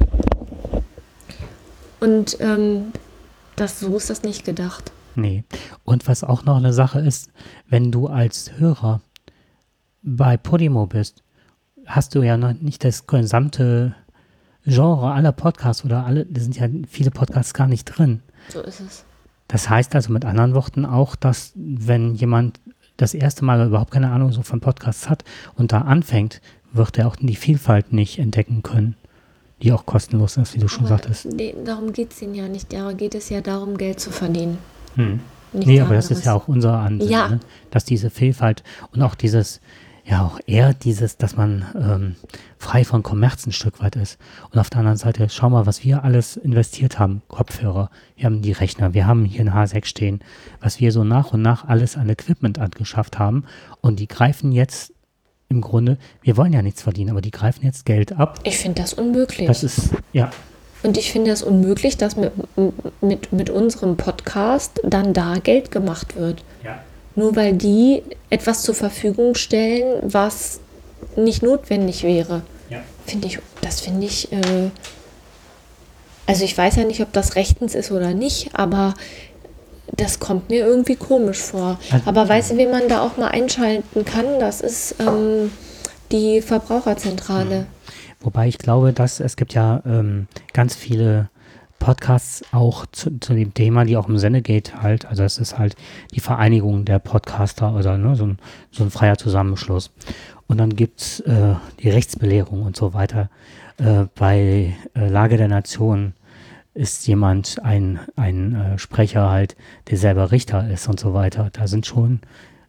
und 1.99 2.37
ähm, 2.39 2.91
das, 3.55 3.79
so 3.79 3.95
ist 3.97 4.09
das 4.09 4.23
nicht 4.23 4.45
gedacht. 4.45 4.91
Nee. 5.15 5.43
Und 5.85 6.07
was 6.07 6.23
auch 6.23 6.43
noch 6.43 6.57
eine 6.57 6.73
Sache 6.73 6.99
ist, 6.99 7.29
wenn 7.69 7.91
du 7.91 8.07
als 8.07 8.51
Hörer 8.57 9.01
bei 10.05 10.37
Podimo 10.37 10.85
bist, 10.85 11.23
hast 11.85 12.15
du 12.15 12.21
ja 12.21 12.37
noch 12.37 12.53
nicht 12.53 12.83
das 12.83 13.07
gesamte 13.07 13.95
Genre 14.65 15.11
aller 15.11 15.31
Podcasts 15.31 15.83
oder 15.85 16.05
alle, 16.05 16.25
da 16.25 16.41
sind 16.41 16.57
ja 16.57 16.67
viele 16.87 17.11
Podcasts 17.11 17.53
gar 17.53 17.67
nicht 17.67 17.85
drin. 17.85 18.21
So 18.49 18.61
ist 18.61 18.79
es. 18.79 19.05
Das 19.47 19.69
heißt 19.69 19.93
also 19.93 20.11
mit 20.11 20.25
anderen 20.25 20.55
Worten 20.55 20.85
auch, 20.85 21.15
dass 21.15 21.51
wenn 21.55 22.15
jemand 22.15 22.59
das 22.97 23.13
erste 23.13 23.45
Mal 23.45 23.65
überhaupt 23.67 23.91
keine 23.91 24.09
Ahnung 24.11 24.31
so 24.31 24.41
von 24.41 24.61
Podcasts 24.61 25.09
hat 25.09 25.23
und 25.55 25.71
da 25.71 25.81
anfängt, 25.81 26.41
wird 26.73 26.97
er 26.97 27.07
auch 27.07 27.15
die 27.15 27.35
Vielfalt 27.35 27.93
nicht 27.93 28.17
entdecken 28.17 28.63
können, 28.63 28.95
die 29.61 29.71
auch 29.71 29.85
kostenlos 29.85 30.37
ist, 30.37 30.55
wie 30.55 30.59
du 30.59 30.67
schon 30.67 30.85
Aber 30.85 30.97
sagtest. 30.97 31.25
nee, 31.33 31.55
darum 31.63 31.93
geht 31.93 32.11
es 32.13 32.21
ihnen 32.21 32.33
ja 32.35 32.47
nicht. 32.47 32.73
Da 32.73 32.91
geht 32.93 33.13
es 33.15 33.29
ja 33.29 33.41
darum, 33.41 33.77
Geld 33.77 33.99
zu 33.99 34.09
verdienen. 34.11 34.57
Hm. 34.95 35.19
Nichts 35.53 35.67
Nee, 35.67 35.79
aber 35.79 35.93
das 35.95 36.05
anderes. 36.05 36.19
ist 36.19 36.25
ja 36.25 36.33
auch 36.33 36.47
unser 36.47 36.79
Ansinnen, 36.79 37.11
Ja. 37.13 37.29
ne? 37.29 37.39
dass 37.69 37.85
diese 37.85 38.09
Vielfalt 38.09 38.63
und 38.93 39.01
auch 39.03 39.15
dieses, 39.15 39.61
ja 40.05 40.23
auch 40.23 40.39
eher 40.45 40.73
dieses, 40.73 41.17
dass 41.17 41.35
man 41.35 41.65
ähm, 41.75 42.15
frei 42.59 42.83
von 42.83 43.01
Kommerz 43.01 43.45
ein 43.47 43.51
Stück 43.51 43.81
weit 43.81 43.95
ist. 43.95 44.19
Und 44.51 44.59
auf 44.59 44.69
der 44.69 44.79
anderen 44.79 44.97
Seite, 44.97 45.27
schau 45.29 45.49
mal, 45.49 45.65
was 45.65 45.83
wir 45.83 46.03
alles 46.03 46.37
investiert 46.37 46.99
haben. 46.99 47.23
Kopfhörer, 47.27 47.89
wir 48.15 48.25
haben 48.25 48.41
die 48.41 48.51
Rechner, 48.51 48.93
wir 48.93 49.07
haben 49.07 49.25
hier 49.25 49.41
ein 49.41 49.51
H6 49.51 49.85
stehen, 49.85 50.19
was 50.61 50.79
wir 50.79 50.91
so 50.91 51.03
nach 51.03 51.33
und 51.33 51.41
nach 51.41 51.67
alles 51.67 51.97
an 51.97 52.09
Equipment 52.09 52.59
angeschafft 52.59 53.17
haben. 53.17 53.45
Und 53.81 53.99
die 53.99 54.07
greifen 54.07 54.51
jetzt 54.51 54.93
im 55.49 55.61
Grunde, 55.61 55.97
wir 56.21 56.37
wollen 56.37 56.53
ja 56.53 56.61
nichts 56.61 56.83
verdienen, 56.83 57.09
aber 57.11 57.21
die 57.21 57.31
greifen 57.31 57.65
jetzt 57.65 57.85
Geld 57.85 58.13
ab. 58.13 58.39
Ich 58.43 58.57
finde 58.57 58.81
das 58.81 58.93
unmöglich. 58.93 59.47
Das 59.47 59.63
ist, 59.63 59.91
ja, 60.13 60.29
Und 60.83 60.97
ich 60.97 61.11
finde 61.11 61.31
es 61.31 61.41
unmöglich, 61.41 61.97
dass 61.97 62.15
mit, 62.15 62.31
mit, 63.01 63.31
mit 63.33 63.49
unserem 63.49 63.97
Podcast 63.97 64.81
dann 64.83 65.13
da 65.13 65.35
Geld 65.39 65.71
gemacht 65.71 66.15
wird. 66.15 66.43
ja. 66.63 66.77
Nur 67.15 67.35
weil 67.35 67.53
die 67.53 68.03
etwas 68.29 68.63
zur 68.63 68.75
Verfügung 68.75 69.35
stellen, 69.35 69.99
was 70.03 70.59
nicht 71.15 71.41
notwendig 71.43 72.03
wäre. 72.03 72.41
ja. 72.69 72.79
Finde 73.05 73.27
ich, 73.27 73.39
das 73.61 73.81
finde 73.81 74.05
ich, 74.07 74.31
äh, 74.33 74.69
also 76.25 76.43
ich 76.43 76.57
weiß 76.57 76.75
ja 76.77 76.83
nicht, 76.85 77.01
ob 77.01 77.13
das 77.13 77.35
rechtens 77.35 77.75
ist 77.75 77.91
oder 77.91 78.13
nicht, 78.15 78.49
aber 78.55 78.95
das 79.95 80.19
kommt 80.19 80.49
mir 80.49 80.65
irgendwie 80.65 80.95
komisch 80.95 81.37
vor. 81.37 81.77
Also- 81.91 82.07
Aber 82.07 82.27
weißt 82.27 82.51
du, 82.51 82.57
wen 82.57 82.71
man 82.71 82.89
da 82.89 83.01
auch 83.01 83.17
mal 83.17 83.27
einschalten 83.27 84.03
kann? 84.05 84.39
Das 84.39 84.61
ist 84.61 84.95
ähm, 84.99 85.51
die 86.11 86.41
Verbraucherzentrale. 86.41 87.67
Wobei 88.21 88.47
ich 88.47 88.57
glaube, 88.57 88.91
dass 88.91 89.19
es 89.19 89.35
gibt 89.35 89.53
ja 89.53 89.83
ähm, 89.85 90.27
ganz 90.53 90.75
viele 90.75 91.29
Podcasts 91.79 92.43
auch 92.51 92.85
zu, 92.87 93.19
zu 93.19 93.33
dem 93.33 93.53
Thema, 93.53 93.85
die 93.85 93.97
auch 93.97 94.09
im 94.09 94.17
Sendegate 94.17 94.81
halt, 94.81 95.05
also 95.05 95.23
es 95.23 95.37
ist 95.37 95.57
halt 95.57 95.75
die 96.13 96.19
Vereinigung 96.19 96.85
der 96.85 96.99
Podcaster 96.99 97.75
oder 97.75 97.97
ne, 97.97 98.15
so, 98.15 98.25
ein, 98.25 98.39
so 98.71 98.83
ein 98.83 98.91
freier 98.91 99.17
Zusammenschluss. 99.17 99.91
Und 100.47 100.57
dann 100.57 100.75
gibt's 100.75 101.19
äh, 101.21 101.55
die 101.79 101.89
Rechtsbelehrung 101.89 102.63
und 102.63 102.75
so 102.75 102.93
weiter. 102.93 103.29
Äh, 103.77 104.05
bei 104.15 104.75
äh, 104.95 105.07
Lage 105.09 105.37
der 105.37 105.47
Nation 105.47 106.13
ist 106.73 107.07
jemand, 107.07 107.63
ein, 107.63 107.99
ein 108.15 108.55
äh, 108.55 108.77
Sprecher 108.77 109.29
halt, 109.29 109.55
der 109.89 109.97
selber 109.97 110.31
Richter 110.31 110.69
ist 110.69 110.87
und 110.87 110.99
so 110.99 111.13
weiter. 111.13 111.49
Da 111.53 111.67
sind 111.67 111.85
schon, 111.85 112.19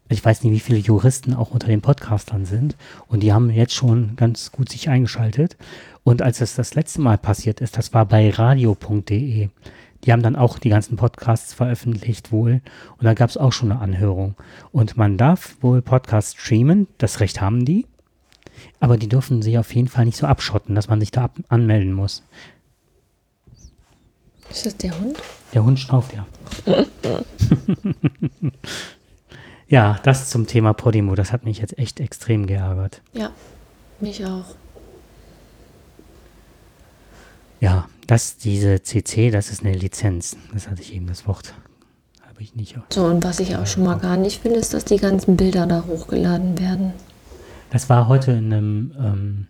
ich 0.08 0.24
weiß 0.24 0.44
nicht, 0.44 0.52
wie 0.52 0.60
viele 0.60 0.78
Juristen 0.78 1.34
auch 1.34 1.50
unter 1.50 1.66
den 1.66 1.80
Podcastern 1.80 2.44
sind. 2.44 2.76
Und 3.08 3.20
die 3.20 3.32
haben 3.32 3.50
jetzt 3.50 3.74
schon 3.74 4.14
ganz 4.16 4.52
gut 4.52 4.68
sich 4.68 4.88
eingeschaltet. 4.88 5.56
Und 6.04 6.22
als 6.22 6.40
es 6.40 6.54
das 6.54 6.74
letzte 6.74 7.00
Mal 7.00 7.18
passiert 7.18 7.60
ist, 7.60 7.76
das 7.76 7.92
war 7.92 8.06
bei 8.06 8.30
radio.de. 8.30 9.48
Die 10.04 10.12
haben 10.12 10.22
dann 10.22 10.36
auch 10.36 10.60
die 10.60 10.68
ganzen 10.68 10.96
Podcasts 10.96 11.52
veröffentlicht 11.54 12.30
wohl. 12.30 12.60
Und 12.98 13.04
da 13.04 13.14
gab 13.14 13.30
es 13.30 13.36
auch 13.36 13.52
schon 13.52 13.72
eine 13.72 13.80
Anhörung. 13.80 14.36
Und 14.70 14.96
man 14.96 15.16
darf 15.18 15.56
wohl 15.60 15.82
Podcasts 15.82 16.40
streamen, 16.40 16.86
das 16.98 17.18
Recht 17.18 17.40
haben 17.40 17.64
die. 17.64 17.86
Aber 18.78 18.98
die 18.98 19.08
dürfen 19.08 19.42
sich 19.42 19.58
auf 19.58 19.74
jeden 19.74 19.88
Fall 19.88 20.04
nicht 20.04 20.16
so 20.16 20.26
abschotten, 20.26 20.76
dass 20.76 20.88
man 20.88 21.00
sich 21.00 21.10
da 21.10 21.30
anmelden 21.48 21.92
muss. 21.92 22.22
Ist 24.50 24.66
das 24.66 24.76
der 24.76 24.98
Hund? 25.00 25.16
Der 25.52 25.64
Hund 25.64 25.80
schnauft 25.80 26.14
ja. 26.14 26.26
ja, 29.68 29.98
das 30.02 30.30
zum 30.30 30.46
Thema 30.46 30.72
Podimo, 30.72 31.14
das 31.14 31.32
hat 31.32 31.44
mich 31.44 31.58
jetzt 31.58 31.78
echt 31.78 32.00
extrem 32.00 32.46
geärgert. 32.46 33.02
Ja, 33.12 33.30
mich 34.00 34.24
auch. 34.24 34.44
Ja, 37.60 37.88
das, 38.06 38.36
diese 38.36 38.82
CC, 38.82 39.30
das 39.30 39.50
ist 39.50 39.64
eine 39.64 39.74
Lizenz. 39.74 40.36
Das 40.52 40.68
hatte 40.68 40.82
ich 40.82 40.94
eben 40.94 41.06
das 41.06 41.26
Wort. 41.26 41.54
Habe 42.28 42.42
ich 42.42 42.54
nicht. 42.54 42.78
So, 42.92 43.04
und 43.06 43.24
was 43.24 43.40
ich 43.40 43.56
auch 43.56 43.66
schon 43.66 43.84
mal 43.84 43.98
gar 43.98 44.16
nicht 44.16 44.42
finde, 44.42 44.58
ist, 44.58 44.74
dass 44.74 44.84
die 44.84 44.98
ganzen 44.98 45.36
Bilder 45.36 45.66
da 45.66 45.84
hochgeladen 45.86 46.58
werden. 46.60 46.92
Das 47.70 47.88
war 47.88 48.08
heute 48.08 48.32
in 48.32 48.52
einem, 48.52 48.92
ähm, 48.98 49.46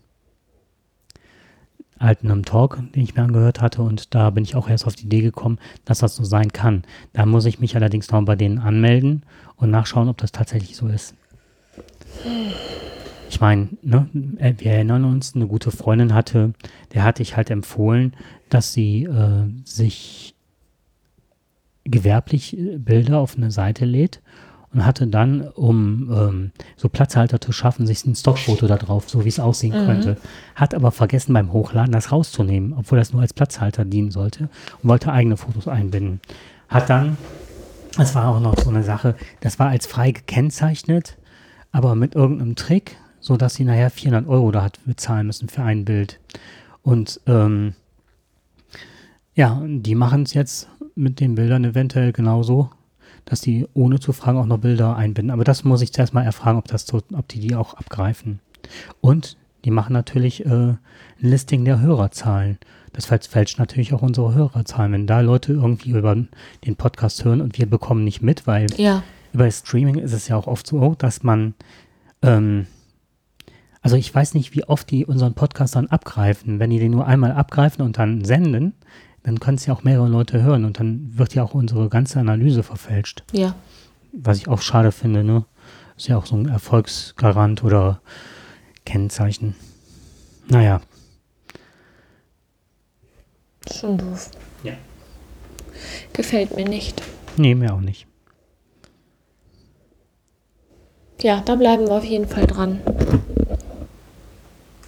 einem 1.99 2.45
Talk, 2.45 2.79
den 2.95 3.03
ich 3.03 3.15
mir 3.15 3.23
angehört 3.23 3.61
hatte 3.61 3.83
und 3.83 4.15
da 4.15 4.31
bin 4.31 4.45
ich 4.45 4.55
auch 4.55 4.69
erst 4.69 4.87
auf 4.87 4.97
die 4.97 5.07
Idee 5.07 5.23
gekommen, 5.23 5.59
dass 5.85 5.99
das 6.01 6.17
so 6.17 6.25
sein 6.25 6.53
kann. 6.53 6.83
Da 7.13 7.27
muss 7.27 7.47
ich 7.47 7.59
mich 7.59 7.75
allerdings 7.77 8.11
noch 8.11 8.23
bei 8.25 8.37
denen 8.37 8.59
anmelden 8.59 9.23
und 9.57 9.71
nachschauen, 9.71 10.09
ob 10.09 10.19
das 10.19 10.33
tatsächlich 10.33 10.77
so 10.77 10.89
ist. 10.89 11.15
Ich 13.29 13.41
meine, 13.41 13.69
ne, 13.83 14.09
äh, 14.39 14.55
wir 14.59 14.73
erinnern 14.73 15.05
uns, 15.05 15.35
eine 15.35 15.47
gute 15.47 15.71
Freundin 15.71 16.15
hatte, 16.15 16.53
der 16.95 17.03
hatte 17.03 17.23
ich 17.23 17.37
halt 17.37 17.51
empfohlen, 17.51 18.15
dass 18.49 18.73
sie 18.73 19.05
äh, 19.05 19.47
sich 19.65 20.35
gewerblich 21.85 22.57
äh, 22.57 22.79
Bilder 22.79 23.19
auf 23.19 23.37
eine 23.37 23.51
Seite 23.51 23.85
lädt 23.85 24.23
und 24.73 24.85
hatte 24.85 25.07
dann, 25.07 25.49
um 25.49 26.11
ähm, 26.11 26.51
so 26.77 26.89
Platzhalter 26.89 27.41
zu 27.41 27.53
schaffen, 27.53 27.87
sich 27.87 28.05
ein 28.05 28.15
Stockfoto 28.15 28.67
da 28.67 28.77
drauf, 28.77 29.09
so 29.09 29.25
wie 29.25 29.29
es 29.29 29.41
aussehen 29.41 29.73
könnte. 29.73 30.17
Hat 30.55 30.75
aber 30.75 30.91
vergessen 30.93 31.33
beim 31.33 31.53
Hochladen 31.53 31.93
das 31.93 32.13
rauszunehmen, 32.13 32.75
obwohl 32.77 32.99
das 32.99 33.13
nur 33.13 33.23
als 33.23 33.33
Platzhalter 33.33 33.85
dienen 33.85 34.11
sollte 34.11 34.49
und 34.83 34.89
wollte 34.89 35.13
eigene 35.13 35.37
Fotos 35.37 35.69
einbinden. 35.69 36.21
Hat 36.69 36.91
dann, 36.91 37.17
das 37.97 38.15
war 38.15 38.29
auch 38.29 38.41
noch 38.41 38.59
so 38.59 38.71
eine 38.71 38.83
Sache, 38.83 39.15
das 39.41 39.59
war 39.59 39.69
als 39.69 39.87
frei 39.87 40.11
gekennzeichnet, 40.11 41.17
aber 41.73 41.95
mit 41.95 42.15
irgendeinem 42.15 42.57
Trick, 42.57 42.97
so 43.21 43.37
dass 43.37 43.55
sie 43.55 43.65
nachher 43.65 43.91
400 43.91 44.29
Euro 44.29 44.51
da 44.51 44.63
hat 44.63 44.79
bezahlen 44.85 45.27
müssen 45.27 45.49
für 45.49 45.63
ein 45.63 45.85
Bild. 45.85 46.21
Und 46.83 47.21
ähm, 47.27 47.75
ja, 49.35 49.63
die 49.67 49.95
machen 49.95 50.23
es 50.23 50.35
jetzt 50.35 50.69
mit 50.95 51.21
den 51.21 51.35
Bildern 51.35 51.65
eventuell 51.65 52.13
genauso, 52.13 52.71
dass 53.27 53.43
die 53.43 53.67
ohne 53.75 54.01
zu 54.01 54.13
fragen 54.13 54.39
auch 54.39 54.47
noch 54.47 54.59
Bilder 54.59 54.97
einbinden. 54.97 55.31
Aber 55.31 55.45
das 55.45 55.65
muss 55.65 55.83
ich 55.83 55.93
zuerst 55.93 56.15
mal 56.15 56.23
erfragen, 56.25 56.59
ob, 56.59 56.69
das 56.69 56.91
ob 56.95 57.29
die 57.29 57.41
die 57.41 57.55
auch 57.55 57.75
abgreifen. 57.75 58.41
Und 59.03 59.37
die 59.65 59.71
machen 59.71 59.93
natürlich 59.93 60.47
äh, 60.47 60.49
ein 60.49 60.79
Listing 61.19 61.65
der 61.65 61.81
Hörerzahlen. 61.81 62.59
Das 62.93 63.07
fälscht 63.07 63.31
fälscht 63.31 63.59
natürlich 63.59 63.93
auch 63.93 64.01
unsere 64.01 64.33
Hörerzahlen. 64.33 64.93
Wenn 64.93 65.07
da 65.07 65.21
Leute 65.21 65.53
irgendwie 65.53 65.91
über 65.91 66.17
den 66.65 66.77
Podcast 66.77 67.25
hören 67.25 67.43
und 67.43 67.59
wir 67.59 67.67
bekommen 67.67 68.05
nicht 68.05 68.23
mit, 68.23 68.47
weil 68.47 68.67
Ja, 68.79 69.03
über 69.33 69.51
Streaming 69.51 69.97
ist 69.97 70.13
es 70.13 70.29
ja 70.29 70.37
auch 70.37 70.47
oft 70.47 70.67
so, 70.67 70.95
dass 70.95 71.23
man, 71.23 71.55
ähm, 72.23 72.67
also 73.83 73.97
ich 73.97 74.15
weiß 74.15 74.33
nicht, 74.33 74.55
wie 74.55 74.65
oft 74.65 74.91
die 74.91 75.05
unseren 75.05 75.35
Podcast 75.35 75.77
dann 75.77 75.89
abgreifen. 75.89 76.59
Wenn 76.59 76.71
die 76.71 76.79
den 76.79 76.93
nur 76.93 77.07
einmal 77.07 77.33
abgreifen 77.33 77.85
und 77.85 77.99
dann 77.99 78.25
senden, 78.25 78.73
dann 79.27 79.41
können 79.41 79.57
es 79.57 79.67
ja 79.67 79.75
auch 79.75 79.83
mehrere 79.83 80.07
Leute 80.09 80.41
hören 80.41 80.65
und 80.65 80.79
dann 80.79 81.19
wird 81.19 81.35
ja 81.35 81.43
auch 81.43 81.53
unsere 81.53 81.89
ganze 81.89 82.21
Analyse 82.21 82.63
verfälscht. 82.63 83.25
ja. 83.33 83.55
Was 84.19 84.39
ich 84.39 84.49
auch 84.49 84.63
schade 84.63 84.93
finde, 84.93 85.23
ne? 85.25 85.45
Ist 85.99 86.09
ja 86.09 86.17
auch 86.17 86.25
so 86.25 86.37
ein 86.37 86.49
Erfolgsgarant 86.49 87.63
oder 87.65 88.01
Kennzeichen. 88.87 89.55
Naja. 90.49 90.81
Schon 93.71 93.99
doof. 93.99 94.31
Ja. 94.63 94.73
Gefällt 96.15 96.57
mir 96.57 96.67
nicht. 96.67 97.03
Nee, 97.37 97.55
mir 97.55 97.75
auch 97.75 97.81
nicht. 97.81 98.07
Ja, 101.21 101.43
da 101.45 101.57
bleiben 101.57 101.87
wir 101.87 101.93
auf 101.97 102.05
jeden 102.05 102.29
Fall 102.29 102.47
dran. 102.47 102.81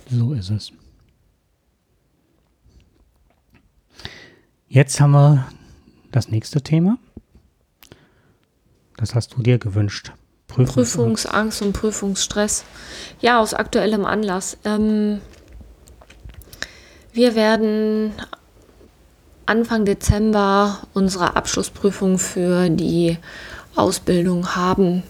So 0.08 0.32
ist 0.32 0.48
es. 0.48 0.72
Jetzt 4.70 5.00
haben 5.00 5.12
wir 5.12 5.48
das 6.12 6.28
nächste 6.28 6.60
Thema. 6.60 6.98
Das 8.98 9.14
hast 9.14 9.34
du 9.34 9.42
dir 9.42 9.58
gewünscht. 9.58 10.12
Prüfungs 10.46 10.74
Prüfungsangst 10.74 11.62
und 11.62 11.72
Prüfungsstress. 11.72 12.64
Ja, 13.20 13.40
aus 13.40 13.54
aktuellem 13.54 14.04
Anlass. 14.04 14.58
Ähm, 14.64 15.22
wir 17.14 17.34
werden 17.34 18.12
Anfang 19.46 19.86
Dezember 19.86 20.80
unsere 20.92 21.34
Abschlussprüfung 21.34 22.18
für 22.18 22.68
die 22.68 23.16
Ausbildung 23.74 24.54
haben. 24.54 25.02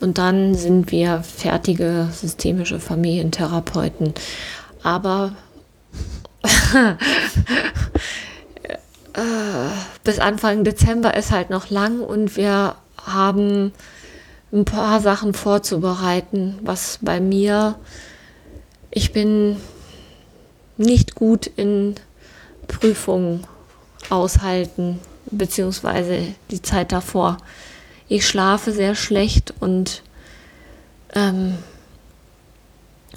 Und 0.00 0.16
dann 0.16 0.54
sind 0.54 0.92
wir 0.92 1.22
fertige 1.22 2.08
systemische 2.12 2.80
Familientherapeuten. 2.80 4.14
Aber 4.82 5.32
Äh, 9.18 9.70
bis 10.04 10.20
Anfang 10.20 10.62
Dezember 10.62 11.16
ist 11.16 11.32
halt 11.32 11.50
noch 11.50 11.70
lang 11.70 12.00
und 12.00 12.36
wir 12.36 12.76
haben 13.04 13.72
ein 14.52 14.64
paar 14.64 15.00
Sachen 15.00 15.34
vorzubereiten, 15.34 16.56
was 16.62 17.00
bei 17.02 17.18
mir, 17.18 17.74
ich 18.92 19.12
bin 19.12 19.56
nicht 20.76 21.16
gut 21.16 21.48
in 21.56 21.96
Prüfungen 22.68 23.44
aushalten, 24.08 25.00
beziehungsweise 25.26 26.22
die 26.52 26.62
Zeit 26.62 26.92
davor. 26.92 27.38
Ich 28.06 28.24
schlafe 28.24 28.70
sehr 28.70 28.94
schlecht 28.94 29.52
und 29.58 30.02
ähm, 31.12 31.58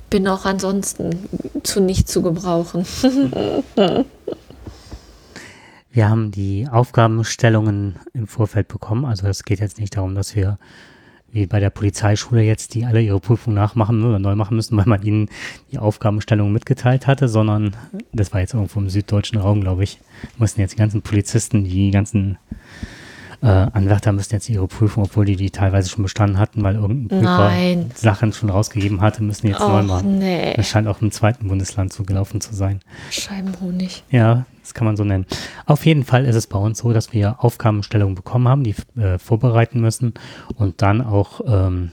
bin 0.09 0.27
auch 0.27 0.45
ansonsten 0.45 1.29
zu 1.61 1.79
nicht 1.79 2.09
zu 2.09 2.23
gebrauchen. 2.23 2.87
Wir 5.91 6.10
haben 6.10 6.32
die 6.32 6.67
Aufgabenstellungen 6.71 7.95
im 8.13 8.27
Vorfeld 8.27 8.69
bekommen. 8.69 9.04
Also 9.04 9.27
es 9.27 9.43
geht 9.43 9.60
jetzt 9.60 9.77
nicht 9.77 9.97
darum, 9.97 10.15
dass 10.15 10.36
wir 10.36 10.58
wie 11.34 11.47
bei 11.47 11.60
der 11.60 11.69
Polizeischule 11.69 12.41
jetzt, 12.43 12.73
die 12.73 12.86
alle 12.86 13.01
ihre 13.01 13.19
Prüfung 13.19 13.54
nachmachen 13.54 14.04
oder 14.04 14.19
neu 14.19 14.36
machen 14.36 14.56
müssen, 14.56 14.75
weil 14.77 14.86
man 14.86 15.01
ihnen 15.01 15.30
die 15.71 15.80
Aufgabenstellung 15.80 16.51
mitgeteilt 16.51 17.08
hatte, 17.08 17.27
sondern 17.27 17.75
das 18.13 18.34
war 18.34 18.39
jetzt 18.39 18.54
irgendwo 18.54 18.80
im 18.80 18.89
süddeutschen 18.89 19.39
Raum, 19.39 19.62
glaube 19.62 19.84
ich, 19.84 19.99
mussten 20.38 20.62
jetzt 20.62 20.73
die 20.73 20.77
ganzen 20.77 21.01
Polizisten, 21.01 21.63
die 21.65 21.91
ganzen 21.91 22.38
äh, 23.41 23.47
Anwärter 23.47 24.12
müssen 24.12 24.34
jetzt 24.34 24.49
ihre 24.49 24.67
Prüfung, 24.67 25.04
obwohl 25.04 25.25
die 25.25 25.36
die 25.36 25.49
teilweise 25.49 25.89
schon 25.89 26.04
bestanden 26.04 26.38
hatten, 26.38 26.62
weil 26.63 26.75
irgendein 26.75 27.08
Prüfer 27.19 27.49
Nein. 27.49 27.91
Sachen 27.95 28.34
schon 28.34 28.49
rausgegeben 28.49 29.01
hatte, 29.01 29.23
müssen 29.23 29.47
jetzt 29.47 29.62
Och, 29.62 29.67
neu 29.69 29.84
machen. 29.84 30.19
nee. 30.19 30.54
Das 30.56 30.67
scheint 30.67 30.88
auch 30.88 31.01
im 31.01 31.12
zweiten 31.12 31.47
Bundesland 31.47 31.91
so 31.91 32.04
gelaufen 32.04 32.39
zu 32.41 32.54
sein. 32.54 32.82
Scheibenhonig. 33.10 34.04
Ja, 34.12 34.45
das 34.62 34.73
kann 34.75 34.86
man 34.86 34.95
so 34.95 35.04
nennen. 35.04 35.25
Auf 35.65 35.86
jeden 35.88 36.04
Fall 36.04 36.25
ist 36.25 36.36
es 36.36 36.45
bei 36.47 36.60
uns 36.60 36.77
so, 36.80 36.93
dass 36.93 37.13
wir 37.13 37.43
Aufgabenstellungen 37.43 38.13
bekommen 38.15 38.47
haben, 38.47 38.63
die 38.63 38.75
äh, 38.99 39.17
vorbereiten 39.17 39.82
müssen 39.82 40.13
und 40.56 40.82
dann 40.84 41.01
auch 41.01 41.41
ähm, 41.47 41.91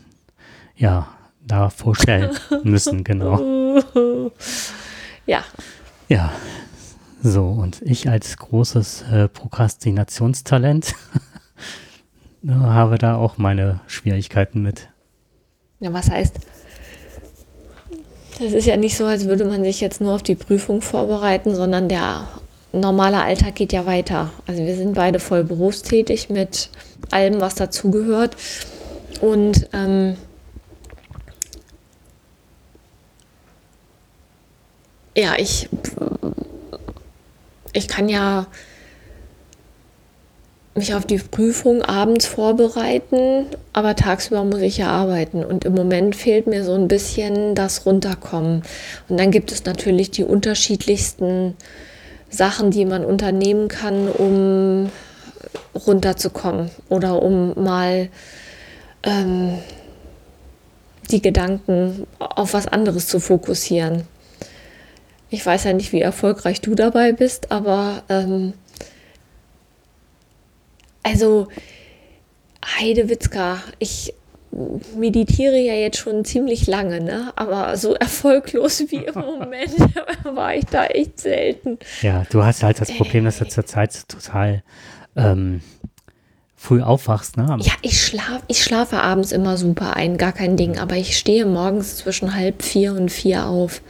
ja 0.76 1.08
da 1.46 1.70
vorstellen 1.70 2.30
müssen, 2.62 3.04
genau. 3.04 3.80
Ja, 5.26 5.44
Ja, 6.08 6.30
so 7.22 7.46
und 7.48 7.80
ich 7.82 8.08
als 8.08 8.36
großes 8.36 9.02
äh, 9.10 9.28
Prokrastinationstalent 9.28 10.94
habe 12.46 12.98
da 12.98 13.16
auch 13.16 13.38
meine 13.38 13.80
Schwierigkeiten 13.86 14.62
mit. 14.62 14.88
Ja, 15.80 15.92
was 15.92 16.10
heißt? 16.10 16.36
Das 18.40 18.52
ist 18.52 18.66
ja 18.66 18.76
nicht 18.76 18.96
so, 18.96 19.04
als 19.04 19.26
würde 19.26 19.44
man 19.44 19.64
sich 19.64 19.80
jetzt 19.80 20.00
nur 20.00 20.14
auf 20.14 20.22
die 20.22 20.36
Prüfung 20.36 20.80
vorbereiten, 20.80 21.54
sondern 21.54 21.88
der 21.88 22.28
normale 22.72 23.20
Alltag 23.20 23.56
geht 23.56 23.72
ja 23.72 23.86
weiter. 23.86 24.30
Also 24.46 24.64
wir 24.64 24.76
sind 24.76 24.94
beide 24.94 25.18
voll 25.18 25.42
berufstätig 25.42 26.30
mit 26.30 26.70
allem, 27.10 27.40
was 27.40 27.56
dazugehört. 27.56 28.36
Und 29.20 29.68
ähm, 29.72 30.16
ja, 35.16 35.34
ich, 35.36 35.68
ich 37.72 37.88
kann 37.88 38.08
ja 38.08 38.46
mich 40.78 40.94
auf 40.94 41.04
die 41.04 41.18
Prüfung 41.18 41.82
abends 41.82 42.26
vorbereiten, 42.26 43.46
aber 43.72 43.96
tagsüber 43.96 44.44
muss 44.44 44.60
ich 44.60 44.78
ja 44.78 44.88
arbeiten. 44.88 45.44
Und 45.44 45.64
im 45.64 45.74
Moment 45.74 46.16
fehlt 46.16 46.46
mir 46.46 46.64
so 46.64 46.74
ein 46.74 46.88
bisschen 46.88 47.54
das 47.54 47.84
Runterkommen. 47.84 48.62
Und 49.08 49.20
dann 49.20 49.30
gibt 49.30 49.52
es 49.52 49.64
natürlich 49.64 50.10
die 50.10 50.24
unterschiedlichsten 50.24 51.56
Sachen, 52.30 52.70
die 52.70 52.84
man 52.84 53.04
unternehmen 53.04 53.68
kann, 53.68 54.08
um 54.08 54.90
runterzukommen 55.86 56.70
oder 56.88 57.22
um 57.22 57.54
mal 57.62 58.08
ähm, 59.02 59.58
die 61.10 61.22
Gedanken 61.22 62.06
auf 62.18 62.54
was 62.54 62.66
anderes 62.66 63.06
zu 63.06 63.20
fokussieren. 63.20 64.04
Ich 65.30 65.44
weiß 65.44 65.64
ja 65.64 65.72
nicht, 65.72 65.92
wie 65.92 66.00
erfolgreich 66.00 66.60
du 66.60 66.74
dabei 66.74 67.12
bist, 67.12 67.50
aber 67.50 68.02
ähm, 68.08 68.54
also 71.02 71.48
Heidewitzka, 72.64 73.58
ich 73.78 74.14
meditiere 74.96 75.58
ja 75.58 75.74
jetzt 75.74 75.98
schon 75.98 76.24
ziemlich 76.24 76.66
lange, 76.66 77.00
ne? 77.00 77.32
aber 77.36 77.76
so 77.76 77.94
erfolglos 77.94 78.84
wie 78.88 79.04
im 79.04 79.14
Moment 79.14 79.76
war 80.24 80.54
ich 80.54 80.64
da 80.66 80.86
echt 80.86 81.20
selten. 81.20 81.78
Ja, 82.02 82.24
du 82.30 82.44
hast 82.44 82.62
halt 82.62 82.80
das 82.80 82.90
Problem, 82.92 83.24
dass 83.24 83.38
du 83.38 83.48
zurzeit 83.48 84.08
total 84.08 84.62
ähm, 85.16 85.60
früh 86.56 86.82
aufwachst, 86.82 87.36
ne? 87.36 87.56
Ja, 87.60 87.72
ich 87.82 88.02
schlafe 88.02 88.42
ich 88.48 88.62
schlafe 88.62 89.00
abends 89.00 89.32
immer 89.32 89.56
super 89.56 89.96
ein, 89.96 90.16
gar 90.16 90.32
kein 90.32 90.56
Ding, 90.56 90.78
aber 90.78 90.96
ich 90.96 91.16
stehe 91.16 91.46
morgens 91.46 91.96
zwischen 91.96 92.34
halb 92.34 92.62
vier 92.62 92.92
und 92.92 93.10
vier 93.10 93.46
auf. 93.46 93.82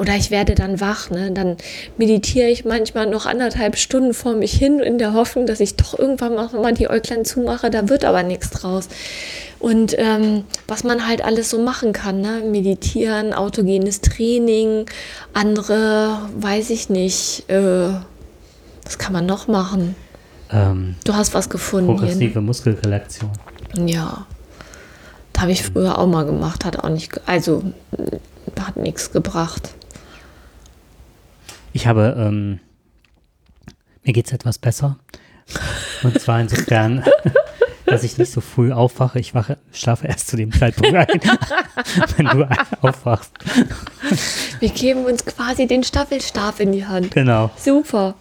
Oder 0.00 0.16
ich 0.16 0.30
werde 0.30 0.54
dann 0.54 0.80
wach, 0.80 1.10
ne? 1.10 1.30
Dann 1.30 1.58
meditiere 1.98 2.48
ich 2.48 2.64
manchmal 2.64 3.06
noch 3.06 3.26
anderthalb 3.26 3.76
Stunden 3.76 4.14
vor 4.14 4.32
mich 4.32 4.54
hin, 4.54 4.78
in 4.78 4.96
der 4.96 5.12
Hoffnung, 5.12 5.44
dass 5.44 5.60
ich 5.60 5.76
doch 5.76 5.98
irgendwann 5.98 6.34
mal 6.34 6.72
die 6.72 6.88
Äuglein 6.88 7.26
zumache. 7.26 7.68
Da 7.70 7.90
wird 7.90 8.06
aber 8.06 8.22
nichts 8.22 8.48
draus. 8.48 8.88
Und 9.58 9.94
ähm, 9.98 10.44
was 10.66 10.84
man 10.84 11.06
halt 11.06 11.22
alles 11.22 11.50
so 11.50 11.60
machen 11.60 11.92
kann, 11.92 12.22
ne? 12.22 12.40
Meditieren, 12.50 13.34
autogenes 13.34 14.00
Training, 14.00 14.86
andere, 15.34 16.18
weiß 16.34 16.70
ich 16.70 16.88
nicht, 16.88 17.44
äh, 17.50 17.90
was 18.84 18.96
kann 18.96 19.12
man 19.12 19.26
noch 19.26 19.48
machen? 19.48 19.96
ähm, 20.50 20.94
Du 21.04 21.12
hast 21.12 21.34
was 21.34 21.50
gefunden 21.50 21.94
progressive 21.94 22.40
Muskelrelaktion. 22.40 23.32
Ja. 23.76 24.26
Das 25.34 25.42
habe 25.42 25.52
ich 25.52 25.62
früher 25.62 25.98
auch 25.98 26.06
mal 26.06 26.24
gemacht, 26.24 26.64
hat 26.64 26.78
auch 26.82 26.88
nicht, 26.88 27.20
also 27.26 27.62
hat 28.58 28.78
nichts 28.78 29.12
gebracht. 29.12 29.74
Ich 31.72 31.86
habe, 31.86 32.16
ähm, 32.18 32.60
mir 34.02 34.12
geht 34.12 34.26
es 34.26 34.32
etwas 34.32 34.58
besser. 34.58 34.98
Und 36.02 36.20
zwar 36.20 36.40
insofern, 36.40 37.04
dass 37.86 38.04
ich 38.04 38.18
nicht 38.18 38.32
so 38.32 38.40
früh 38.40 38.72
aufwache. 38.72 39.18
Ich 39.18 39.34
wache, 39.34 39.58
schlafe 39.72 40.06
erst 40.06 40.28
zu 40.28 40.36
dem 40.36 40.52
Zeitpunkt 40.52 40.94
ein, 40.94 41.06
wenn 42.16 42.26
du 42.26 42.48
aufwachst. 42.80 43.32
Wir 44.60 44.70
geben 44.70 45.04
uns 45.04 45.24
quasi 45.24 45.66
den 45.66 45.84
Staffelstab 45.84 46.60
in 46.60 46.72
die 46.72 46.86
Hand. 46.86 47.12
Genau. 47.12 47.50
Super. 47.56 48.14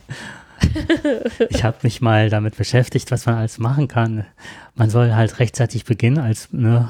Ich 1.50 1.64
habe 1.64 1.78
mich 1.84 2.02
mal 2.02 2.30
damit 2.30 2.58
beschäftigt, 2.58 3.12
was 3.12 3.26
man 3.26 3.36
alles 3.36 3.60
machen 3.60 3.88
kann. 3.88 4.26
Man 4.76 4.90
soll 4.90 5.14
halt 5.14 5.40
rechtzeitig 5.40 5.86
beginnen 5.86 6.20
als 6.20 6.50
ne, 6.52 6.90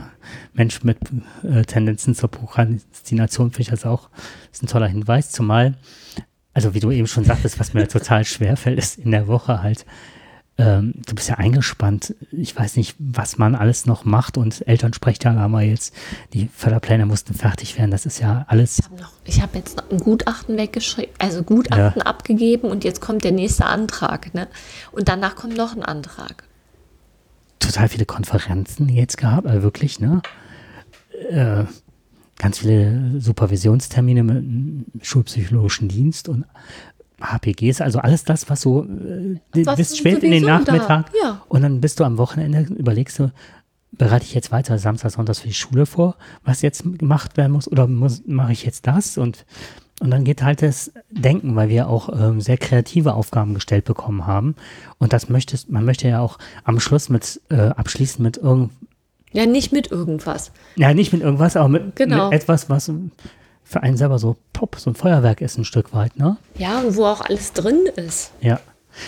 Mensch 0.54 0.84
mit 0.84 0.98
äh, 1.44 1.64
Tendenzen 1.64 2.16
zur 2.16 2.30
Prokrastination. 2.30 3.52
Finde 3.52 3.62
ich 3.62 3.70
das 3.70 3.86
auch 3.86 4.10
ist 4.52 4.64
ein 4.64 4.68
toller 4.68 4.88
Hinweis. 4.88 5.32
Zumal, 5.32 5.76
also 6.60 6.74
wie 6.74 6.82
du 6.82 6.92
eben 6.92 7.08
schon 7.08 7.24
sagtest, 7.24 7.58
was 7.58 7.74
mir 7.74 7.88
total 7.88 8.26
schwer 8.26 8.58
fällt, 8.58 8.78
ist 8.78 9.00
in 9.00 9.12
der 9.12 9.28
Woche 9.28 9.64
halt, 9.64 9.86
ähm, 10.58 10.94
du 11.08 11.16
bist 11.16 11.30
ja 11.30 11.36
eingespannt. 11.36 12.14
Ich 12.34 12.54
weiß 12.54 12.76
nicht, 12.76 12.98
was 13.00 13.38
man 13.38 13.56
alles 13.56 13.86
noch 13.86 14.04
macht 14.04 14.38
und 14.38 14.68
Elternsprechtage 14.68 15.40
haben 15.40 15.52
wir 15.52 15.62
jetzt, 15.62 15.96
die 16.34 16.50
Förderpläne 16.54 17.06
mussten 17.06 17.34
fertig 17.34 17.78
werden. 17.78 17.92
Das 17.92 18.06
ist 18.06 18.20
ja 18.20 18.44
alles 18.50 18.82
Ich 19.24 19.38
habe 19.38 19.44
habe 19.44 19.58
jetzt 19.60 19.78
noch 19.78 19.90
ein 19.90 20.00
Gutachten 20.00 20.58
weggeschrieben, 20.58 21.14
also 21.18 21.44
Gutachten 21.44 22.02
abgegeben 22.02 22.68
und 22.68 22.84
jetzt 22.84 23.00
kommt 23.00 23.24
der 23.24 23.32
nächste 23.32 23.66
Antrag. 23.66 24.34
Ne? 24.34 24.50
Und 24.92 25.08
danach 25.08 25.38
kommt 25.38 25.56
noch 25.56 25.74
ein 25.74 25.84
Antrag. 25.84 26.44
total 27.60 27.88
viele 27.88 28.06
Konferenzen 28.06 28.90
jetzt 28.90 29.18
gehabt, 29.18 29.48
also 29.48 29.64
wirklich, 29.64 30.02
ne? 30.02 30.22
Äh, 31.30 31.64
ganz 32.40 32.60
viele 32.60 33.20
Supervisionstermine 33.20 34.24
mit 34.24 34.36
dem 34.38 34.86
Schulpsychologischen 35.02 35.90
Dienst 35.90 36.28
und 36.28 36.46
HPGs, 37.22 37.82
also 37.82 38.00
alles 38.00 38.24
das, 38.24 38.50
was 38.50 38.62
so 38.62 38.86
äh, 38.86 39.66
Was 39.66 39.76
bis 39.76 39.98
spät 39.98 40.24
in 40.24 40.32
den 40.32 40.46
Nachmittag 40.46 41.12
ja. 41.22 41.42
und 41.50 41.62
dann 41.62 41.82
bist 41.82 42.00
du 42.00 42.06
am 42.06 42.18
Wochenende, 42.18 42.62
überlegst 42.74 43.20
du, 43.20 43.32
bereite 43.92 44.24
ich 44.24 44.34
jetzt 44.34 44.52
weiter 44.52 44.80
Samstag, 44.80 45.12
Sonntag 45.12 45.36
für 45.36 45.50
die 45.50 45.54
Schule 45.54 45.86
vor, 45.86 46.16
was 46.46 46.62
jetzt 46.62 46.84
gemacht 46.98 47.36
werden 47.36 47.52
muss 47.52 47.70
oder 47.70 47.88
muss, 47.88 48.24
mache 48.26 48.54
ich 48.54 48.64
jetzt 48.64 48.88
das 48.88 49.18
und 49.18 49.46
und 50.02 50.12
dann 50.12 50.24
geht 50.24 50.44
halt 50.44 50.62
das 50.62 50.94
Denken, 51.10 51.58
weil 51.58 51.68
wir 51.68 51.90
auch 51.90 52.08
ähm, 52.18 52.40
sehr 52.40 52.58
kreative 52.58 53.16
Aufgaben 53.16 53.54
gestellt 53.54 53.84
bekommen 53.84 54.26
haben. 54.26 54.56
Und 54.98 55.12
das 55.12 55.28
möchtest, 55.28 55.70
man 55.70 55.84
möchte 55.84 56.08
ja 56.08 56.22
auch 56.22 56.38
am 56.64 56.80
Schluss 56.80 57.10
mit 57.10 57.42
äh, 57.50 57.56
abschließen 57.56 58.24
mit 58.24 58.38
irgend, 58.38 58.72
Ja, 59.32 59.46
nicht 59.46 59.72
mit 59.72 59.92
irgendwas. 59.92 60.52
ja 60.76 60.94
nicht 60.94 61.14
mit 61.14 61.22
irgendwas, 61.22 61.56
aber 61.56 61.70
mit, 61.70 61.96
Genau. 61.96 62.26
mit 62.30 62.34
etwas, 62.42 62.70
was 62.70 62.92
für 63.64 63.84
einen 63.84 63.98
selber 63.98 64.18
so 64.18 64.36
pop, 64.54 64.78
so 64.78 64.90
ein 64.90 64.96
Feuerwerk 64.96 65.42
ist 65.42 65.58
ein 65.58 65.66
Stück 65.66 65.94
weit, 65.94 66.18
ne? 66.18 66.38
Ja, 66.58 66.80
und 66.80 66.96
wo 66.96 67.06
auch 67.06 67.22
alles 67.22 67.54
drin 67.54 67.86
ist. 67.96 68.32
Ja. 68.42 68.60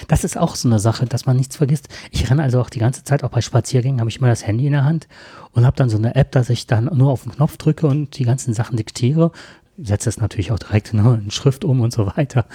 Das 0.08 0.24
ist 0.24 0.38
auch 0.38 0.56
so 0.56 0.70
eine 0.70 0.78
Sache, 0.78 1.08
dass 1.08 1.26
man 1.26 1.36
nichts 1.38 1.56
vergisst. 1.58 1.90
Ich 2.12 2.30
renne 2.30 2.44
also 2.44 2.62
auch 2.62 2.70
die 2.70 2.78
ganze 2.80 3.04
Zeit, 3.04 3.24
auch 3.24 3.30
bei 3.32 3.42
Spaziergängen, 3.42 4.00
habe 4.00 4.10
ich 4.12 4.18
immer 4.20 4.28
das 4.28 4.46
Handy 4.46 4.68
in 4.68 4.74
der 4.74 4.84
Hand 4.86 5.08
und 5.54 5.66
habe 5.66 5.76
dann 5.76 5.90
so 5.90 5.98
eine 5.98 6.14
App, 6.16 6.32
dass 6.32 6.50
ich 6.52 6.68
dann 6.68 6.86
nur 6.94 7.12
auf 7.12 7.24
den 7.24 7.32
Knopf 7.34 7.58
drücke 7.58 7.88
und 7.88 8.18
die 8.20 8.24
ganzen 8.24 8.54
Sachen 8.54 8.78
diktiere. 8.78 9.32
Setze 9.82 10.08
es 10.10 10.18
natürlich 10.20 10.52
auch 10.52 10.60
direkt 10.60 10.94
ne, 10.94 11.20
in 11.26 11.32
Schrift 11.32 11.66
um 11.66 11.82
und 11.82 11.92
so 11.92 12.06
weiter. 12.16 12.46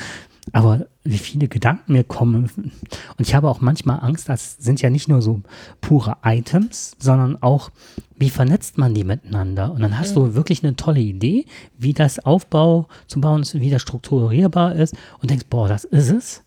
Aber 0.53 0.87
wie 1.03 1.19
viele 1.19 1.49
Gedanken 1.49 1.93
mir 1.93 2.05
kommen. 2.05 2.51
Und 2.55 3.21
ich 3.21 3.35
habe 3.35 3.49
auch 3.49 3.61
manchmal 3.61 4.01
Angst, 4.01 4.29
das 4.29 4.57
sind 4.59 4.81
ja 4.81 4.91
nicht 4.91 5.09
nur 5.09 5.21
so 5.21 5.43
pure 5.81 6.19
Items, 6.25 6.97
sondern 6.99 7.43
auch, 7.43 7.71
wie 8.17 8.31
vernetzt 8.31 8.79
man 8.79 8.95
die 8.95 9.05
miteinander? 9.05 9.73
Und 9.73 9.83
dann 9.83 9.99
hast 9.99 10.17
du 10.17 10.35
wirklich 10.35 10.63
eine 10.63 10.77
tolle 10.77 11.01
Idee, 11.01 11.47
wie 11.77 11.93
das 11.93 12.19
Aufbau 12.21 12.89
zu 13.07 13.21
bauen 13.21 13.43
ist, 13.43 13.55
wie 13.55 13.71
das 13.71 13.83
strukturierbar 13.83 14.75
ist 14.77 14.95
und 15.21 15.31
denkst, 15.31 15.47
boah, 15.51 15.69
das 15.69 15.85
ist 15.85 16.11
es. 16.11 16.43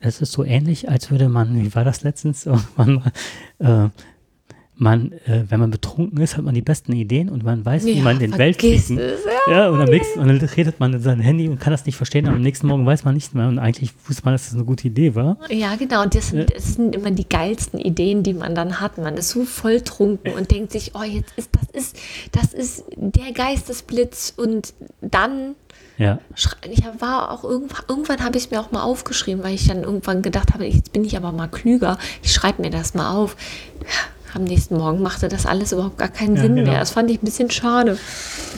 Es 0.00 0.20
ist 0.20 0.32
so 0.32 0.44
ähnlich, 0.44 0.88
als 0.88 1.10
würde 1.10 1.28
man, 1.28 1.62
wie 1.62 1.74
war 1.74 1.84
das 1.84 2.02
letztens, 2.02 2.46
irgendwann 2.46 3.02
mal, 3.58 3.86
äh, 3.86 3.90
man, 4.80 5.12
äh, 5.26 5.44
wenn 5.48 5.60
man 5.60 5.70
betrunken 5.70 6.18
ist, 6.20 6.36
hat 6.38 6.44
man 6.44 6.54
die 6.54 6.62
besten 6.62 6.92
Ideen 6.92 7.28
und 7.28 7.44
man 7.44 7.64
weiß, 7.64 7.84
wie 7.84 7.98
Ja, 7.98 8.02
man 8.02 8.18
den 8.18 8.32
vergiss 8.32 8.88
Weltkrieg. 8.88 8.98
es, 8.98 9.20
Ja, 9.46 9.68
und 9.68 9.78
dann, 9.78 9.88
wächst, 9.88 10.16
und 10.16 10.26
dann 10.26 10.38
redet 10.38 10.80
man 10.80 10.94
in 10.94 11.00
sein 11.00 11.20
Handy 11.20 11.48
und 11.48 11.60
kann 11.60 11.70
das 11.72 11.84
nicht 11.84 11.96
verstehen. 11.96 12.26
Und 12.26 12.34
am 12.34 12.40
nächsten 12.42 12.66
Morgen 12.66 12.86
weiß 12.86 13.04
man 13.04 13.14
nicht 13.14 13.34
mehr. 13.34 13.46
Und 13.48 13.58
eigentlich 13.58 13.92
wusste 14.08 14.22
man, 14.24 14.32
dass 14.34 14.46
das 14.46 14.54
eine 14.54 14.64
gute 14.64 14.88
Idee 14.88 15.14
war. 15.14 15.36
Ja, 15.50 15.76
genau. 15.76 16.02
Und 16.02 16.14
das, 16.14 16.30
sind- 16.30 16.54
das 16.56 16.74
sind 16.74 16.96
immer 16.96 17.10
die 17.10 17.28
geilsten 17.28 17.78
Ideen, 17.78 18.22
die 18.22 18.32
man 18.32 18.54
dann 18.54 18.80
hat. 18.80 18.96
Man 18.96 19.14
ist 19.18 19.28
so 19.28 19.44
volltrunken 19.44 20.32
und 20.32 20.50
denkt 20.50 20.72
sich, 20.72 20.92
oh, 20.94 21.02
jetzt 21.02 21.32
ist 21.36 21.50
das 21.52 21.68
ist, 21.82 21.96
das 22.32 22.54
ist 22.54 22.84
der 22.96 23.32
Geistesblitz. 23.32 24.32
Und 24.36 24.72
dann 25.02 25.54
Ja. 25.98 26.18
ich 26.70 26.82
war 27.00 27.30
auch 27.30 27.44
irgendwann, 27.44 27.84
irgendwann 27.86 28.24
habe 28.24 28.38
ich 28.38 28.44
es 28.44 28.50
mir 28.50 28.60
auch 28.60 28.70
mal 28.72 28.82
aufgeschrieben, 28.82 29.44
weil 29.44 29.54
ich 29.54 29.68
dann 29.68 29.82
irgendwann 29.82 30.22
gedacht 30.22 30.54
habe, 30.54 30.64
jetzt 30.64 30.92
bin 30.94 31.04
ich 31.04 31.16
aber 31.18 31.32
mal 31.32 31.48
klüger. 31.48 31.98
Ich 32.22 32.32
schreibe 32.32 32.62
mir 32.62 32.70
das 32.70 32.94
mal 32.94 33.14
auf. 33.14 33.36
Am 34.34 34.44
nächsten 34.44 34.76
Morgen 34.76 35.02
machte 35.02 35.28
das 35.28 35.46
alles 35.46 35.72
überhaupt 35.72 35.98
gar 35.98 36.08
keinen 36.08 36.36
Ja, 36.36 36.42
Sinn 36.42 36.56
genau. 36.56 36.70
mehr. 36.70 36.80
Das 36.80 36.90
fand 36.90 37.10
ich 37.10 37.22
ein 37.22 37.24
bisschen 37.24 37.50
schade. 37.50 37.98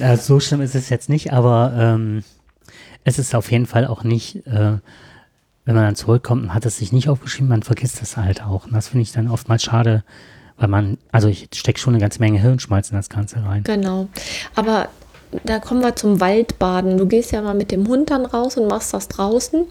Ja, 0.01 0.17
so 0.17 0.41
schlimm 0.41 0.61
ist 0.61 0.75
es 0.75 0.89
jetzt 0.89 1.09
nicht, 1.09 1.33
aber 1.33 1.73
ähm, 1.77 2.25
es 3.05 3.19
ist 3.19 3.35
auf 3.35 3.51
jeden 3.51 3.67
Fall 3.67 3.87
auch 3.87 4.05
nicht, 4.05 4.47
äh, 4.47 4.79
wenn 5.65 5.75
man 5.75 5.85
dann 5.85 5.97
zurückkommt 5.97 6.43
und 6.43 6.55
hat 6.55 6.67
es 6.67 6.79
sich 6.79 6.93
nicht 6.93 7.09
aufgeschrieben, 7.09 7.49
man 7.49 7.63
vergisst 7.63 8.01
das 8.03 8.17
halt 8.17 8.43
auch. 8.43 8.67
Und 8.67 8.73
das 8.75 8.89
finde 8.89 9.03
ich 9.03 9.13
dann 9.13 9.29
oftmals 9.29 9.63
schade, 9.63 10.05
weil 10.59 10.69
man, 10.69 10.99
also 11.11 11.29
ich 11.29 11.49
stecke 11.55 11.79
schon 11.81 11.95
eine 11.95 12.01
ganze 12.01 12.21
Menge 12.21 12.41
Hirnschmalz 12.41 12.91
in 12.91 12.97
das 12.97 13.09
Ganze 13.09 13.45
rein. 13.45 13.63
Genau. 13.65 14.09
Aber 14.55 14.89
da 15.45 15.59
kommen 15.61 15.81
wir 15.81 15.97
zum 15.97 16.21
Waldbaden. 16.21 16.99
Du 16.99 17.07
gehst 17.07 17.33
ja 17.33 17.41
mal 17.43 17.55
mit 17.55 17.71
dem 17.71 17.89
Hund 17.89 18.11
dann 18.11 18.27
raus 18.27 18.57
und 18.57 18.69
machst 18.69 18.93
das 18.93 19.09
draußen. 19.09 19.65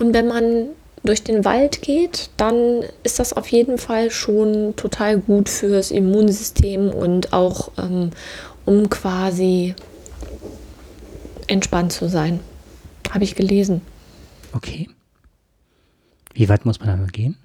Und 0.00 0.12
wenn 0.14 0.26
man 0.28 0.66
durch 1.04 1.22
den 1.22 1.44
Wald 1.44 1.82
geht, 1.82 2.30
dann 2.38 2.82
ist 3.02 3.18
das 3.18 3.34
auf 3.34 3.48
jeden 3.48 3.78
Fall 3.78 4.10
schon 4.10 4.74
total 4.76 5.18
gut 5.18 5.48
fürs 5.48 5.90
Immunsystem 5.90 6.88
und 6.90 7.32
auch 7.32 7.70
ähm, 7.78 8.10
um 8.64 8.88
quasi 8.88 9.74
entspannt 11.46 11.92
zu 11.92 12.08
sein. 12.08 12.40
Habe 13.10 13.24
ich 13.24 13.34
gelesen. 13.34 13.82
Okay. 14.54 14.88
Wie 16.32 16.48
weit 16.48 16.64
muss 16.64 16.80
man 16.80 16.88
dann 16.88 17.06
gehen? 17.08 17.36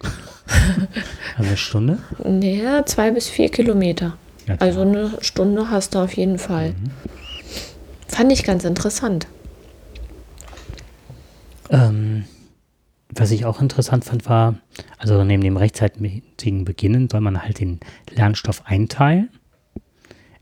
also 1.36 1.48
eine 1.48 1.56
Stunde? 1.56 1.98
Naja, 2.24 2.84
zwei 2.86 3.10
bis 3.10 3.28
vier 3.28 3.50
Kilometer. 3.50 4.16
Ja. 4.46 4.56
Also 4.58 4.80
eine 4.80 5.18
Stunde 5.20 5.70
hast 5.70 5.94
du 5.94 5.98
auf 5.98 6.16
jeden 6.16 6.38
Fall. 6.38 6.74
Fand 8.08 8.32
ich 8.32 8.42
ganz 8.44 8.64
interessant. 8.64 9.26
Ähm, 11.70 12.24
was 13.18 13.30
ich 13.30 13.44
auch 13.44 13.60
interessant 13.60 14.04
fand, 14.04 14.28
war, 14.28 14.56
also 14.98 15.22
neben 15.24 15.42
dem 15.42 15.56
rechtzeitigen 15.56 16.64
Beginnen 16.64 17.08
soll 17.08 17.20
man 17.20 17.42
halt 17.42 17.60
den 17.60 17.80
Lernstoff 18.10 18.62
einteilen, 18.66 19.30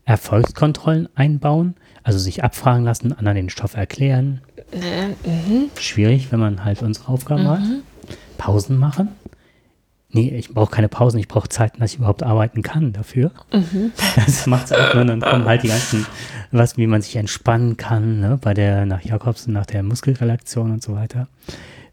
Erfolgskontrollen 0.05 1.09
einbauen, 1.15 1.75
also 2.03 2.19
sich 2.19 2.43
abfragen 2.43 2.83
lassen, 2.83 3.13
anderen 3.13 3.35
den 3.35 3.49
Stoff 3.49 3.75
erklären. 3.75 4.41
Äh, 4.71 5.07
mhm. 5.27 5.69
Schwierig, 5.79 6.31
wenn 6.31 6.39
man 6.39 6.63
halt 6.63 6.83
unsere 6.83 7.07
Aufgaben 7.09 7.47
hat. 7.47 7.61
Pausen 8.37 8.77
machen. 8.77 9.09
Nee, 10.15 10.29
ich 10.29 10.53
brauche 10.53 10.71
keine 10.71 10.87
Pausen, 10.87 11.19
ich 11.19 11.27
brauche 11.27 11.49
Zeiten, 11.49 11.81
dass 11.81 11.91
ich 11.91 11.97
überhaupt 11.97 12.23
arbeiten 12.23 12.61
kann 12.61 12.93
dafür. 12.93 13.31
Das 14.15 14.47
macht 14.47 14.65
es 14.65 14.71
auch, 14.71 14.93
ne? 14.93 15.05
dann 15.05 15.19
kommen 15.19 15.45
halt 15.45 15.63
die 15.63 15.67
ganzen, 15.67 16.05
was, 16.51 16.77
wie 16.77 16.87
man 16.87 17.01
sich 17.01 17.17
entspannen 17.17 17.75
kann, 17.75 18.21
ne? 18.21 18.39
bei 18.41 18.53
der, 18.53 18.85
nach 18.85 19.01
Jakobsen, 19.01 19.53
nach 19.53 19.65
der 19.65 19.83
Muskelrelaktion 19.83 20.71
und 20.71 20.81
so 20.81 20.95
weiter. 20.95 21.27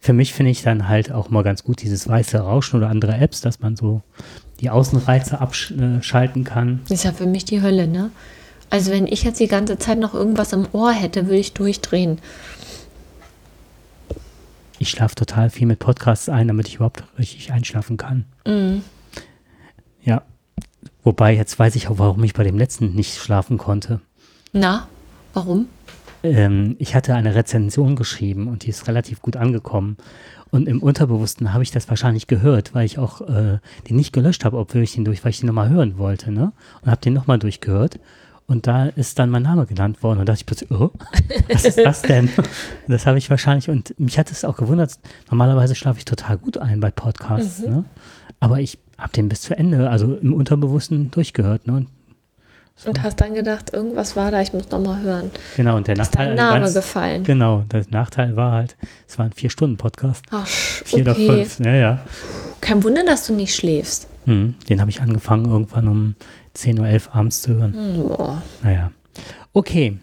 Für 0.05 0.13
mich 0.13 0.35
finde 0.35 0.51
ich 0.51 0.63
dann 0.63 0.89
halt 0.89 1.13
auch 1.13 1.31
mal 1.31 1.45
ganz 1.45 1.63
gut 1.63 1.81
dieses 1.81 2.09
weiße 2.09 2.37
Rauschen 2.39 2.77
oder 2.77 2.89
andere 2.89 3.17
Apps, 3.19 3.41
dass 3.41 3.61
man 3.61 3.77
so 3.77 4.03
die 4.61 4.69
Außenreize 4.69 5.41
abschalten 5.41 6.43
kann. 6.43 6.81
Ist 6.89 7.05
ja 7.05 7.13
für 7.13 7.27
mich 7.27 7.45
die 7.45 7.63
Hölle, 7.63 7.87
ne? 7.87 8.11
Also 8.69 8.91
wenn 8.91 9.07
ich 9.07 9.23
jetzt 9.23 9.39
die 9.39 9.47
ganze 9.47 9.79
Zeit 9.79 10.01
noch 10.01 10.13
irgendwas 10.13 10.53
im 10.53 10.67
Ohr 10.73 10.91
hätte, 10.91 11.27
würde 11.27 11.39
ich 11.39 11.53
durchdrehen. 11.53 12.19
Ich 14.81 14.91
schlafe 14.91 15.15
total 15.15 15.51
viel 15.51 15.69
mit 15.69 15.79
Podcasts 15.79 16.29
ein, 16.29 16.49
damit 16.49 16.67
ich 16.67 16.75
überhaupt 16.77 17.05
richtig 17.17 17.53
einschlafen 17.53 17.97
kann. 17.97 18.25
Ja. 20.03 20.23
Wobei, 21.05 21.33
jetzt 21.37 21.57
weiß 21.61 21.77
ich 21.77 21.87
auch, 21.87 21.99
warum 21.99 22.25
ich 22.25 22.35
bei 22.35 22.43
dem 22.43 22.59
letzten 22.59 22.95
nicht 22.97 23.19
schlafen 23.19 23.57
konnte. 23.57 24.01
Na, 24.53 24.89
warum? 25.33 25.69
Ähm, 26.23 26.77
ich 26.79 26.95
hatte 26.95 27.15
eine 27.15 27.35
Rezension 27.35 27.97
geschrieben 27.97 28.49
und 28.49 28.65
die 28.65 28.71
ist 28.71 28.89
relativ 28.89 29.23
gut 29.23 29.37
angekommen. 29.37 29.97
Und 30.51 30.69
im 30.69 30.83
Unterbewussten 30.83 31.55
habe 31.55 31.63
ich 31.63 31.71
das 31.71 31.89
wahrscheinlich 31.89 32.27
gehört, 32.27 32.75
weil 32.75 32.85
ich 32.85 32.99
auch 32.99 33.23
äh, 33.23 33.59
den 33.89 33.97
nicht 33.97 34.13
gelöscht 34.13 34.45
habe, 34.45 34.59
obwohl 34.59 34.83
ich 34.83 34.95
den 34.95 35.05
durch, 35.05 35.25
weil 35.25 35.31
ich 35.31 35.41
den 35.41 35.47
nochmal 35.47 35.71
hören 35.71 35.97
wollte, 35.97 36.31
ne? 36.31 36.53
Und 36.83 36.91
habe 36.91 37.01
den 37.01 37.15
nochmal 37.15 37.39
durchgehört. 37.39 37.99
Und 38.47 38.67
da 38.67 38.87
ist 38.87 39.19
dann 39.19 39.31
mein 39.31 39.45
Name 39.45 39.65
genannt 39.65 40.03
worden 40.03 40.19
und 40.19 40.29
da 40.29 40.33
dachte 40.33 40.43
ich 40.43 40.47
plötzlich, 40.47 40.71
oh, 40.71 40.91
was 41.51 41.65
ist 41.65 41.79
das 41.79 42.03
denn? 42.03 42.29
Das 42.87 43.07
habe 43.07 43.17
ich 43.17 43.31
wahrscheinlich, 43.31 43.71
und 43.71 43.99
mich 43.99 44.19
hat 44.19 44.31
es 44.31 44.45
auch 44.45 44.57
gewundert, 44.57 44.99
normalerweise 45.31 45.75
schlafe 45.75 46.01
ich 46.01 46.05
total 46.05 46.37
gut 46.37 46.59
ein 46.59 46.81
bei 46.81 46.91
Podcasts, 46.91 47.61
ne? 47.61 47.85
Aber 48.41 48.61
ich 48.61 48.79
habe 48.99 49.13
den 49.13 49.29
bis 49.29 49.41
zu 49.41 49.57
Ende, 49.57 49.89
also 49.89 50.17
im 50.17 50.35
Unterbewussten 50.35 51.11
durchgehört, 51.11 51.67
ne? 51.67 51.75
Und 51.75 51.89
Und 52.85 53.03
hast 53.03 53.21
dann 53.21 53.35
gedacht, 53.35 53.73
irgendwas 53.73 54.17
war 54.17 54.31
da, 54.31 54.41
ich 54.41 54.53
muss 54.53 54.69
noch 54.71 54.81
mal 54.81 55.01
hören. 55.03 55.31
Genau, 55.57 55.77
und 55.77 55.87
der 55.87 55.95
Ist 55.95 55.99
Nachteil. 55.99 56.27
dein 56.29 56.37
Name 56.37 56.61
ganz- 56.61 56.75
gefallen? 56.75 57.23
Genau, 57.25 57.61
der 57.71 57.85
Nachteil 57.91 58.35
war 58.35 58.53
halt, 58.53 58.77
es 59.07 59.19
war 59.19 59.27
ein 59.27 59.33
Vier-Stunden-Podcast. 59.33 60.25
Ach, 60.31 60.47
Vier 60.47 61.01
oder 61.03 61.13
okay. 61.13 61.27
fünf, 61.45 61.61
ja, 61.65 61.75
ja. 61.75 62.01
Kein 62.61 62.83
Wunder, 62.83 63.05
dass 63.05 63.27
du 63.27 63.35
nicht 63.35 63.55
schläfst. 63.55 64.09
Hm, 64.25 64.55
den 64.69 64.81
habe 64.81 64.91
ich 64.91 65.01
angefangen, 65.01 65.47
irgendwann 65.47 65.87
um 65.89 66.15
10 66.55 66.79
Uhr 66.81 66.87
11 66.89 67.11
abends 67.13 67.43
zu 67.43 67.55
hören. 67.55 67.73
Hm, 67.75 68.09
Boah. 68.09 68.43
Naja. 68.63 68.91
Okay. 69.53 69.99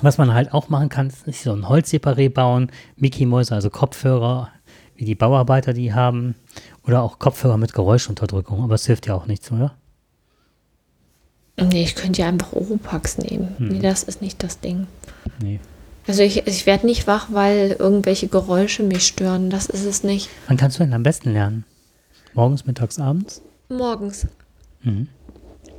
Was 0.00 0.16
man 0.16 0.32
halt 0.32 0.54
auch 0.54 0.68
machen 0.70 0.88
kann, 0.88 1.12
ist 1.26 1.42
so 1.42 1.52
ein 1.52 1.68
Holzseparé 1.68 2.30
bauen, 2.30 2.70
Mickey-Mäuse, 2.96 3.54
also 3.54 3.68
Kopfhörer, 3.68 4.48
wie 4.96 5.04
die 5.04 5.14
Bauarbeiter 5.14 5.74
die 5.74 5.92
haben, 5.92 6.34
oder 6.86 7.02
auch 7.02 7.18
Kopfhörer 7.18 7.58
mit 7.58 7.74
Geräuschunterdrückung, 7.74 8.62
aber 8.64 8.74
es 8.76 8.86
hilft 8.86 9.06
ja 9.06 9.14
auch 9.14 9.26
nichts, 9.26 9.52
oder? 9.52 9.74
Nee, 11.60 11.82
ich 11.82 11.94
könnte 11.94 12.22
ja 12.22 12.28
einfach 12.28 12.52
Oropax 12.52 13.18
nehmen. 13.18 13.54
Hm. 13.58 13.68
Nee, 13.68 13.78
das 13.80 14.02
ist 14.02 14.22
nicht 14.22 14.42
das 14.42 14.60
Ding. 14.60 14.86
Nee. 15.42 15.60
Also 16.06 16.22
ich, 16.22 16.46
ich 16.46 16.66
werde 16.66 16.86
nicht 16.86 17.06
wach, 17.06 17.28
weil 17.30 17.76
irgendwelche 17.78 18.26
Geräusche 18.26 18.82
mich 18.82 19.06
stören. 19.06 19.50
Das 19.50 19.66
ist 19.66 19.84
es 19.84 20.02
nicht. 20.02 20.28
Wann 20.48 20.56
kannst 20.56 20.78
du 20.78 20.82
denn 20.84 20.94
am 20.94 21.02
besten 21.04 21.32
lernen? 21.32 21.64
Morgens, 22.34 22.66
mittags, 22.66 22.98
abends? 22.98 23.42
Morgens. 23.68 24.26
Mhm. 24.82 25.08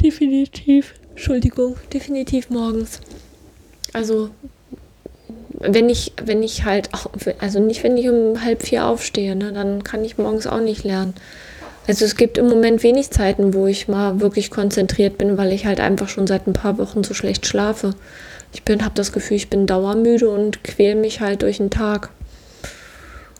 Definitiv. 0.02 0.94
Entschuldigung, 1.12 1.76
definitiv 1.92 2.50
morgens. 2.50 3.00
Also, 3.92 4.30
wenn 5.60 5.90
ich, 5.90 6.14
wenn 6.24 6.42
ich 6.44 6.64
halt, 6.66 6.94
auch- 6.94 7.08
also 7.40 7.60
nicht, 7.60 7.84
wenn 7.84 7.98
ich 7.98 8.10
um 8.10 8.44
halb 8.44 8.64
vier 8.64 8.86
aufstehe, 8.88 9.36
ne, 9.36 9.52
dann 9.54 9.84
kann 9.84 10.04
ich 10.04 10.18
morgens 10.18 10.48
auch 10.48 10.60
nicht 10.62 10.84
lernen. 10.84 11.14
Also 11.86 12.06
es 12.06 12.16
gibt 12.16 12.38
im 12.38 12.48
Moment 12.48 12.82
wenig 12.84 13.12
Zeiten, 13.12 13.54
wo 13.54 13.68
ich 13.68 13.88
mal 13.88 14.22
wirklich 14.22 14.50
konzentriert 14.50 15.18
bin, 15.18 15.38
weil 15.38 15.52
ich 15.52 15.66
halt 15.66 15.80
einfach 15.80 16.08
schon 16.08 16.28
seit 16.28 16.48
ein 16.48 16.54
paar 16.54 16.78
Wochen 16.78 17.04
so 17.04 17.14
schlecht 17.14 17.46
schlafe. 17.46 17.94
Ich 18.54 18.64
bin, 18.64 18.86
habe 18.86 18.96
das 18.96 19.12
Gefühl, 19.12 19.38
ich 19.38 19.50
bin 19.50 19.68
dauermüde 19.68 20.30
und 20.30 20.64
quäle 20.64 20.96
mich 20.96 21.20
halt 21.20 21.42
durch 21.42 21.58
den 21.58 21.72
Tag. 21.72 22.10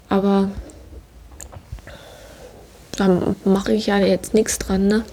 Aber 0.10 0.52
da 2.98 3.22
mache 3.46 3.74
ich 3.74 3.88
ja 3.88 4.00
jetzt 4.00 4.34
nichts 4.34 4.60
dran, 4.60 4.88
ne? 4.88 5.06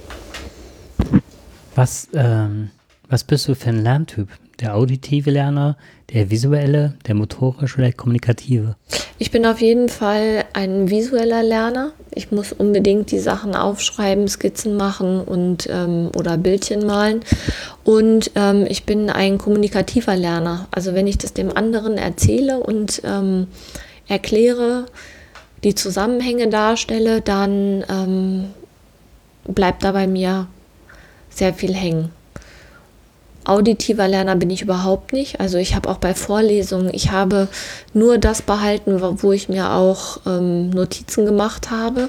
Was, 1.74 2.08
ähm, 2.12 2.70
was 3.08 3.24
bist 3.24 3.46
du 3.46 3.54
für 3.54 3.70
ein 3.70 3.82
Lerntyp? 3.82 4.28
Der 4.60 4.76
auditive 4.76 5.30
Lerner, 5.30 5.76
der 6.12 6.30
visuelle, 6.30 6.94
der 7.06 7.14
motorische 7.14 7.76
oder 7.76 7.86
der 7.86 7.94
kommunikative? 7.94 8.76
Ich 9.18 9.30
bin 9.30 9.46
auf 9.46 9.60
jeden 9.60 9.88
Fall 9.88 10.44
ein 10.52 10.90
visueller 10.90 11.42
Lerner. 11.42 11.92
Ich 12.14 12.30
muss 12.30 12.52
unbedingt 12.52 13.10
die 13.10 13.18
Sachen 13.18 13.54
aufschreiben, 13.54 14.28
Skizzen 14.28 14.76
machen 14.76 15.22
und 15.22 15.68
ähm, 15.70 16.10
oder 16.16 16.36
Bildchen 16.36 16.86
malen. 16.86 17.20
Und 17.84 18.32
ähm, 18.34 18.66
ich 18.68 18.84
bin 18.84 19.08
ein 19.08 19.38
kommunikativer 19.38 20.16
Lerner. 20.16 20.68
Also 20.70 20.94
wenn 20.94 21.06
ich 21.06 21.16
das 21.16 21.32
dem 21.32 21.56
anderen 21.56 21.96
erzähle 21.96 22.60
und 22.60 23.00
ähm, 23.04 23.46
erkläre, 24.08 24.86
die 25.64 25.74
Zusammenhänge 25.74 26.48
darstelle, 26.48 27.20
dann 27.20 27.84
ähm, 27.88 28.44
bleibt 29.44 29.84
da 29.84 29.92
bei 29.92 30.06
mir 30.06 30.48
sehr 31.30 31.54
viel 31.54 31.74
hängen. 31.74 32.10
Auditiver 33.44 34.06
Lerner 34.06 34.36
bin 34.36 34.50
ich 34.50 34.62
überhaupt 34.62 35.12
nicht. 35.12 35.40
Also 35.40 35.58
ich 35.58 35.74
habe 35.74 35.88
auch 35.88 35.98
bei 35.98 36.14
Vorlesungen, 36.14 36.90
ich 36.92 37.10
habe 37.10 37.48
nur 37.94 38.18
das 38.18 38.42
behalten, 38.42 39.00
wo 39.00 39.32
ich 39.32 39.48
mir 39.48 39.72
auch 39.72 40.20
ähm, 40.26 40.70
Notizen 40.70 41.24
gemacht 41.24 41.70
habe. 41.70 42.08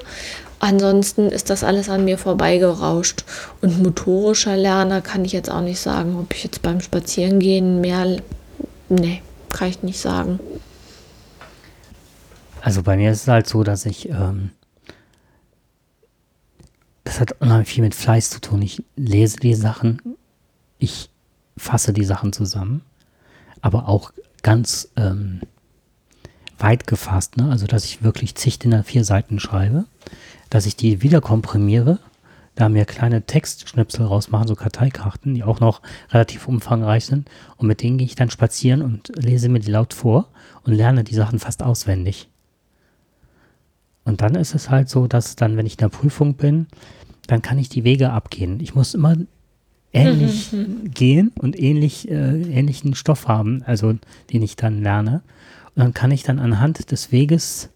Ansonsten 0.60 1.30
ist 1.30 1.50
das 1.50 1.64
alles 1.64 1.90
an 1.90 2.06
mir 2.06 2.18
vorbeigerauscht. 2.18 3.24
Und 3.62 3.82
motorischer 3.82 4.56
Lerner 4.56 5.02
kann 5.02 5.26
ich 5.26 5.32
jetzt 5.32 5.50
auch 5.50 5.62
nicht 5.62 5.80
sagen, 5.80 6.18
ob 6.20 6.36
ich 6.36 6.44
jetzt 6.44 6.62
beim 6.62 6.82
Spazierengehen 6.82 7.82
mehr. 7.82 8.18
Nee, 8.90 9.22
kann 9.50 9.70
ich 9.70 9.82
nicht 9.82 10.00
sagen. 10.00 10.40
Also 12.62 12.84
bei 12.84 12.96
mir 12.96 13.12
ist 13.12 13.24
es 13.24 13.28
halt 13.28 13.48
so, 13.48 13.64
dass 13.64 13.88
ich, 13.88 14.10
ähm, 14.10 14.52
das 17.06 17.20
hat 17.20 17.36
unheimlich 17.40 17.70
viel 17.70 17.84
mit 17.84 17.96
Fleiß 17.96 18.30
zu 18.30 18.40
tun. 18.40 18.62
Ich 18.62 18.84
lese 18.96 19.38
die 19.38 19.56
Sachen, 19.56 20.00
ich 20.78 21.10
fasse 21.58 21.94
die 21.94 22.06
Sachen 22.06 22.34
zusammen, 22.34 22.82
aber 23.62 23.88
auch 23.88 24.12
ganz 24.44 24.90
ähm, 24.96 25.42
weit 26.58 26.88
gefasst, 26.88 27.38
ne? 27.38 27.50
also 27.50 27.68
dass 27.68 27.86
ich 27.86 28.04
wirklich 28.04 28.36
zig 28.36 28.60
DIN 28.60 28.84
vier 28.84 29.04
Seiten 29.04 29.40
schreibe, 29.40 29.86
dass 30.50 30.66
ich 30.66 30.76
die 30.76 31.02
wieder 31.02 31.22
komprimiere, 31.22 32.00
da 32.56 32.70
mir 32.70 32.86
kleine 32.86 33.26
Textschnipsel 33.26 34.06
rausmachen, 34.06 34.48
so 34.48 34.56
Karteikarten, 34.56 35.34
die 35.34 35.44
auch 35.44 35.60
noch 35.60 35.82
relativ 36.12 36.48
umfangreich 36.48 37.06
sind 37.06 37.30
und 37.58 37.68
mit 37.68 37.82
denen 37.82 37.98
gehe 37.98 38.06
ich 38.06 38.16
dann 38.16 38.30
spazieren 38.30 38.82
und 38.82 39.12
lese 39.16 39.50
mir 39.50 39.60
die 39.60 39.72
laut 39.72 39.94
vor 39.94 40.28
und 40.64 40.74
lerne 40.74 41.04
die 41.04 41.16
Sachen 41.16 41.40
fast 41.40 41.64
auswendig. 41.64 42.28
Und 44.04 44.22
dann 44.22 44.36
ist 44.36 44.56
es 44.56 44.70
halt 44.70 44.90
so, 44.90 45.08
dass 45.08 45.36
dann, 45.36 45.58
wenn 45.58 45.66
ich 45.66 45.74
in 45.74 45.80
der 45.80 45.90
Prüfung 45.90 46.34
bin, 46.34 46.68
dann 47.28 47.42
kann 47.42 47.58
ich 47.58 47.70
die 47.70 47.84
Wege 47.84 48.12
abgehen. 48.12 48.60
Ich 48.60 48.76
muss 48.76 48.94
immer 48.94 49.16
ähnlich 49.94 50.50
gehen 50.94 51.32
und 51.40 51.60
ähnlich, 51.60 52.10
äh, 52.10 52.42
ähnlichen 52.42 52.96
Stoff 52.96 53.28
haben, 53.28 53.64
also 53.66 53.94
den 54.32 54.42
ich 54.42 54.56
dann 54.56 54.82
lerne. 54.82 55.22
Und 55.76 55.84
dann 55.84 55.94
kann 55.94 56.12
ich 56.12 56.24
dann 56.24 56.40
anhand 56.40 56.92
des 56.92 57.12
Weges 57.12 57.70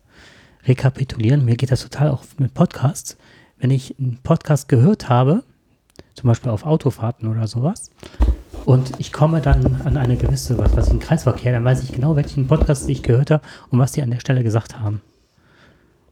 rekapitulieren. 0.66 1.46
Mir 1.46 1.56
geht 1.56 1.72
das 1.72 1.84
total 1.84 2.10
auch 2.10 2.24
mit 2.38 2.54
Podcasts. 2.54 3.18
Wenn 3.58 3.72
ich 3.72 3.96
einen 4.00 4.20
Podcast 4.22 4.68
gehört 4.68 5.10
habe, 5.10 5.44
zum 6.14 6.28
Beispiel 6.28 6.52
auf 6.52 6.66
Autofahrten 6.66 7.30
oder 7.30 7.48
sowas, 7.48 7.90
und 8.66 8.94
ich 8.98 9.14
komme 9.14 9.42
dann 9.42 9.82
an 9.84 9.96
eine 9.96 10.18
gewisse, 10.18 10.58
was 10.58 10.76
weiß 10.76 10.86
ich, 10.88 10.92
einen 10.92 11.00
Kreisverkehr, 11.00 11.54
dann 11.54 11.64
weiß 11.64 11.84
ich 11.84 11.92
genau, 11.92 12.16
welchen 12.16 12.48
Podcast 12.48 12.90
ich 12.90 13.04
gehört 13.04 13.30
habe 13.30 13.44
und 13.70 13.78
was 13.78 13.92
die 13.92 14.02
an 14.02 14.10
der 14.10 14.20
Stelle 14.20 14.44
gesagt 14.44 14.80
haben. 14.80 15.02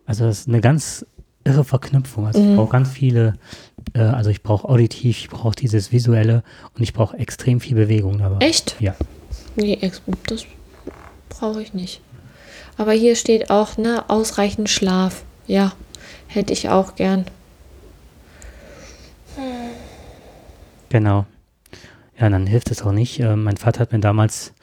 Also 0.05 0.25
das 0.25 0.41
ist 0.41 0.47
eine 0.47 0.61
ganz 0.61 1.05
irre 1.43 1.63
Verknüpfung. 1.63 2.27
Also 2.27 2.39
mhm. 2.39 2.51
ich 2.51 2.55
brauche 2.55 2.71
ganz 2.71 2.89
viele, 2.89 3.33
äh, 3.93 3.99
also 3.99 4.29
ich 4.29 4.43
brauche 4.43 4.67
auditiv, 4.67 5.17
ich 5.19 5.29
brauche 5.29 5.55
dieses 5.55 5.91
visuelle 5.91 6.43
und 6.75 6.81
ich 6.81 6.93
brauche 6.93 7.17
extrem 7.17 7.59
viel 7.59 7.75
Bewegung 7.75 8.19
dabei. 8.19 8.45
Echt? 8.45 8.75
Ja. 8.79 8.95
Nee, 9.55 9.77
das 10.27 10.45
brauche 11.29 11.61
ich 11.61 11.73
nicht. 11.73 12.01
Aber 12.77 12.93
hier 12.93 13.15
steht 13.15 13.49
auch, 13.49 13.77
ne, 13.77 14.09
ausreichend 14.09 14.69
Schlaf. 14.69 15.23
Ja, 15.47 15.73
hätte 16.27 16.53
ich 16.53 16.69
auch 16.69 16.95
gern. 16.95 17.25
Genau. 20.89 21.25
Ja, 22.19 22.29
dann 22.29 22.45
hilft 22.45 22.69
es 22.71 22.83
auch 22.83 22.91
nicht. 22.91 23.19
Äh, 23.19 23.35
mein 23.35 23.57
Vater 23.57 23.79
hat 23.79 23.91
mir 23.91 23.99
damals 23.99 24.53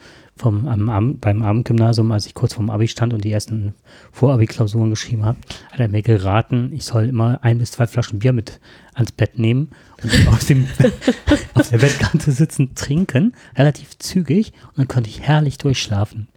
vom, 0.41 0.67
am, 0.67 1.19
beim 1.19 1.43
Abendgymnasium, 1.43 2.11
als 2.11 2.25
ich 2.25 2.33
kurz 2.33 2.55
vorm 2.55 2.71
Abi 2.71 2.87
stand 2.87 3.13
und 3.13 3.23
die 3.23 3.31
ersten 3.31 3.75
Vorabi-Klausuren 4.11 4.89
geschrieben 4.89 5.23
habe, 5.23 5.37
hat 5.71 5.79
er 5.79 5.87
mir 5.87 6.01
geraten, 6.01 6.71
ich 6.73 6.83
soll 6.83 7.05
immer 7.05 7.43
ein 7.43 7.59
bis 7.59 7.71
zwei 7.71 7.85
Flaschen 7.85 8.19
Bier 8.19 8.33
mit 8.33 8.59
ans 8.95 9.11
Bett 9.11 9.37
nehmen 9.37 9.69
und 10.01 10.27
auf, 10.27 10.43
dem, 10.45 10.67
auf 11.53 11.69
der 11.69 11.77
Bettkante 11.77 12.31
sitzen, 12.31 12.73
trinken, 12.73 13.33
relativ 13.55 13.99
zügig 13.99 14.53
und 14.69 14.79
dann 14.79 14.87
konnte 14.87 15.09
ich 15.09 15.21
herrlich 15.21 15.59
durchschlafen. 15.59 16.27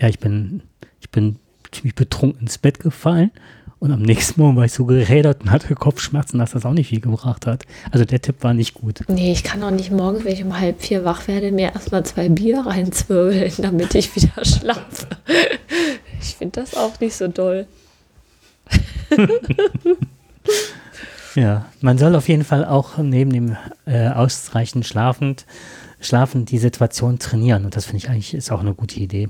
Ja, 0.00 0.08
ich 0.08 0.18
bin, 0.18 0.62
ich 1.00 1.10
bin 1.10 1.36
ziemlich 1.70 1.94
betrunken 1.94 2.40
ins 2.40 2.58
Bett 2.58 2.80
gefallen 2.80 3.30
und 3.82 3.90
am 3.90 4.02
nächsten 4.02 4.40
Morgen 4.40 4.56
war 4.56 4.64
ich 4.64 4.72
so 4.72 4.84
gerädert 4.84 5.40
und 5.42 5.50
hatte 5.50 5.74
Kopfschmerzen, 5.74 6.38
dass 6.38 6.52
das 6.52 6.64
auch 6.64 6.72
nicht 6.72 6.90
viel 6.90 7.00
gebracht 7.00 7.48
hat. 7.48 7.64
Also 7.90 8.04
der 8.04 8.22
Tipp 8.22 8.36
war 8.42 8.54
nicht 8.54 8.74
gut. 8.74 9.00
Nee, 9.08 9.32
ich 9.32 9.42
kann 9.42 9.60
auch 9.64 9.72
nicht 9.72 9.90
morgens, 9.90 10.24
wenn 10.24 10.34
ich 10.34 10.44
um 10.44 10.56
halb 10.56 10.80
vier 10.80 11.04
wach 11.04 11.26
werde, 11.26 11.50
mir 11.50 11.72
erstmal 11.72 12.06
zwei 12.06 12.28
Bier 12.28 12.60
reinzwirbeln, 12.60 13.52
damit 13.58 13.92
ich 13.96 14.14
wieder 14.14 14.44
schlafe. 14.44 15.08
Ich 16.20 16.36
finde 16.36 16.60
das 16.60 16.76
auch 16.76 17.00
nicht 17.00 17.16
so 17.16 17.26
doll. 17.26 17.66
ja, 21.34 21.66
man 21.80 21.98
soll 21.98 22.14
auf 22.14 22.28
jeden 22.28 22.44
Fall 22.44 22.64
auch 22.64 22.98
neben 22.98 23.32
dem 23.32 23.56
äh, 23.86 24.10
ausreichend 24.10 24.86
schlafend, 24.86 25.44
schlafen 25.98 26.44
die 26.44 26.58
Situation 26.58 27.18
trainieren. 27.18 27.64
Und 27.64 27.74
das 27.74 27.86
finde 27.86 27.96
ich 27.96 28.08
eigentlich 28.08 28.32
ist 28.32 28.52
auch 28.52 28.60
eine 28.60 28.74
gute 28.74 29.00
Idee. 29.00 29.28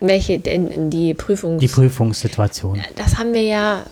Welche 0.00 0.38
denn 0.38 0.90
die 0.90 1.14
Prüfungs 1.14 1.60
Die 1.60 1.68
Prüfungssituation. 1.68 2.80
Das 2.96 3.16
haben 3.16 3.32
wir 3.32 3.42
ja, 3.42 3.84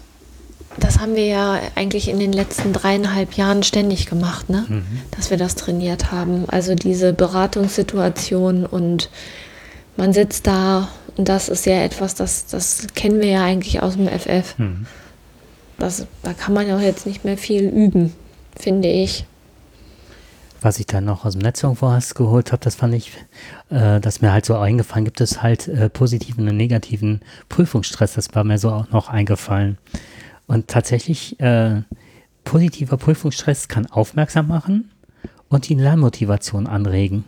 das 0.78 1.00
haben 1.00 1.14
wir 1.14 1.26
ja 1.26 1.60
eigentlich 1.74 2.08
in 2.08 2.18
den 2.18 2.32
letzten 2.32 2.72
dreieinhalb 2.72 3.34
Jahren 3.34 3.62
ständig 3.62 4.06
gemacht, 4.06 4.48
ne? 4.48 4.64
Mhm. 4.68 4.84
Dass 5.16 5.30
wir 5.30 5.36
das 5.36 5.54
trainiert 5.54 6.12
haben. 6.12 6.44
Also 6.48 6.74
diese 6.74 7.12
Beratungssituation 7.12 8.66
und 8.66 9.10
man 9.96 10.12
sitzt 10.12 10.46
da 10.46 10.88
und 11.16 11.28
das 11.28 11.48
ist 11.48 11.66
ja 11.66 11.82
etwas, 11.82 12.14
das, 12.14 12.46
das 12.46 12.86
kennen 12.94 13.20
wir 13.20 13.28
ja 13.28 13.44
eigentlich 13.44 13.82
aus 13.82 13.94
dem 13.94 14.08
FF. 14.08 14.58
Mhm. 14.58 14.86
Das, 15.78 16.06
da 16.22 16.32
kann 16.32 16.54
man 16.54 16.66
ja 16.66 16.76
auch 16.76 16.80
jetzt 16.80 17.06
nicht 17.06 17.24
mehr 17.24 17.36
viel 17.36 17.64
üben, 17.64 18.14
finde 18.56 18.88
ich 18.88 19.26
was 20.64 20.78
ich 20.78 20.86
dann 20.86 21.04
noch 21.04 21.24
aus 21.24 21.32
dem 21.32 21.42
Netz 21.42 21.62
irgendwo 21.62 21.98
geholt 22.14 22.52
habe, 22.52 22.62
das 22.62 22.74
fand 22.74 22.94
ich, 22.94 23.12
äh, 23.70 24.00
das 24.00 24.20
mir 24.20 24.32
halt 24.32 24.46
so 24.46 24.56
eingefallen, 24.56 25.04
gibt 25.04 25.20
es 25.20 25.42
halt 25.42 25.68
äh, 25.68 25.88
positiven 25.88 26.48
und 26.48 26.56
negativen 26.56 27.20
Prüfungsstress, 27.48 28.14
das 28.14 28.34
war 28.34 28.44
mir 28.44 28.58
so 28.58 28.70
auch 28.70 28.90
noch 28.90 29.08
eingefallen. 29.08 29.78
Und 30.46 30.68
tatsächlich, 30.68 31.38
äh, 31.40 31.82
positiver 32.44 32.96
Prüfungsstress 32.96 33.68
kann 33.68 33.86
aufmerksam 33.86 34.48
machen 34.48 34.90
und 35.48 35.68
die 35.68 35.74
Lernmotivation 35.74 36.66
anregen. 36.66 37.24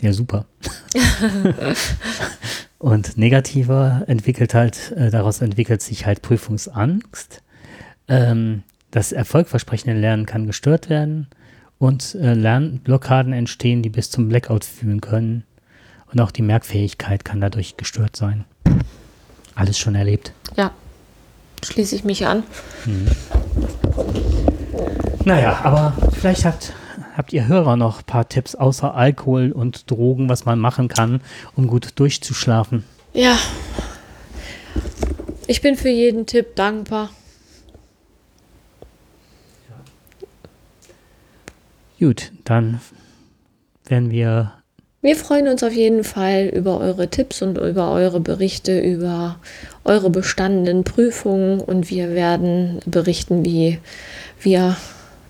Ja, 0.00 0.12
super. 0.12 0.46
und 2.78 3.16
negativer 3.16 4.04
entwickelt 4.06 4.54
halt, 4.54 4.92
äh, 4.92 5.10
daraus 5.10 5.40
entwickelt 5.40 5.82
sich 5.82 6.06
halt 6.06 6.22
Prüfungsangst. 6.22 7.42
Ähm, 8.08 8.62
das 8.90 9.12
erfolgversprechende 9.12 9.98
Lernen 9.98 10.26
kann 10.26 10.46
gestört 10.46 10.88
werden 10.90 11.28
und 11.78 12.14
äh, 12.14 12.34
Lernblockaden 12.34 13.32
entstehen, 13.32 13.82
die 13.82 13.90
bis 13.90 14.10
zum 14.10 14.28
Blackout 14.28 14.64
führen 14.64 15.00
können. 15.00 15.44
Und 16.12 16.20
auch 16.20 16.30
die 16.30 16.42
Merkfähigkeit 16.42 17.24
kann 17.24 17.40
dadurch 17.40 17.76
gestört 17.76 18.16
sein. 18.16 18.44
Alles 19.54 19.78
schon 19.78 19.94
erlebt. 19.94 20.32
Ja, 20.56 20.72
schließe 21.64 21.96
ich 21.96 22.04
mich 22.04 22.26
an. 22.26 22.42
Hm. 22.84 23.06
Naja, 25.24 25.60
aber 25.64 25.96
vielleicht 26.12 26.44
habt, 26.44 26.72
habt 27.16 27.32
ihr 27.32 27.48
Hörer 27.48 27.76
noch 27.76 27.98
ein 28.00 28.04
paar 28.04 28.28
Tipps 28.28 28.54
außer 28.54 28.94
Alkohol 28.94 29.52
und 29.52 29.90
Drogen, 29.90 30.28
was 30.28 30.44
man 30.44 30.58
machen 30.58 30.88
kann, 30.88 31.20
um 31.56 31.66
gut 31.66 31.98
durchzuschlafen. 31.98 32.84
Ja, 33.12 33.36
ich 35.48 35.62
bin 35.62 35.76
für 35.76 35.88
jeden 35.88 36.26
Tipp 36.26 36.56
dankbar. 36.56 37.10
Gut, 41.98 42.32
dann 42.44 42.80
werden 43.84 44.10
wir 44.10 44.52
Wir 45.06 45.14
freuen 45.14 45.46
uns 45.46 45.62
auf 45.62 45.72
jeden 45.72 46.02
Fall 46.02 46.46
über 46.52 46.80
eure 46.80 47.08
Tipps 47.08 47.40
und 47.40 47.58
über 47.58 47.92
eure 47.92 48.18
Berichte, 48.18 48.80
über 48.80 49.36
eure 49.84 50.10
bestandenen 50.10 50.82
Prüfungen 50.82 51.60
und 51.60 51.90
wir 51.90 52.10
werden 52.10 52.80
berichten, 52.86 53.44
wie 53.44 53.78
wir 54.40 54.76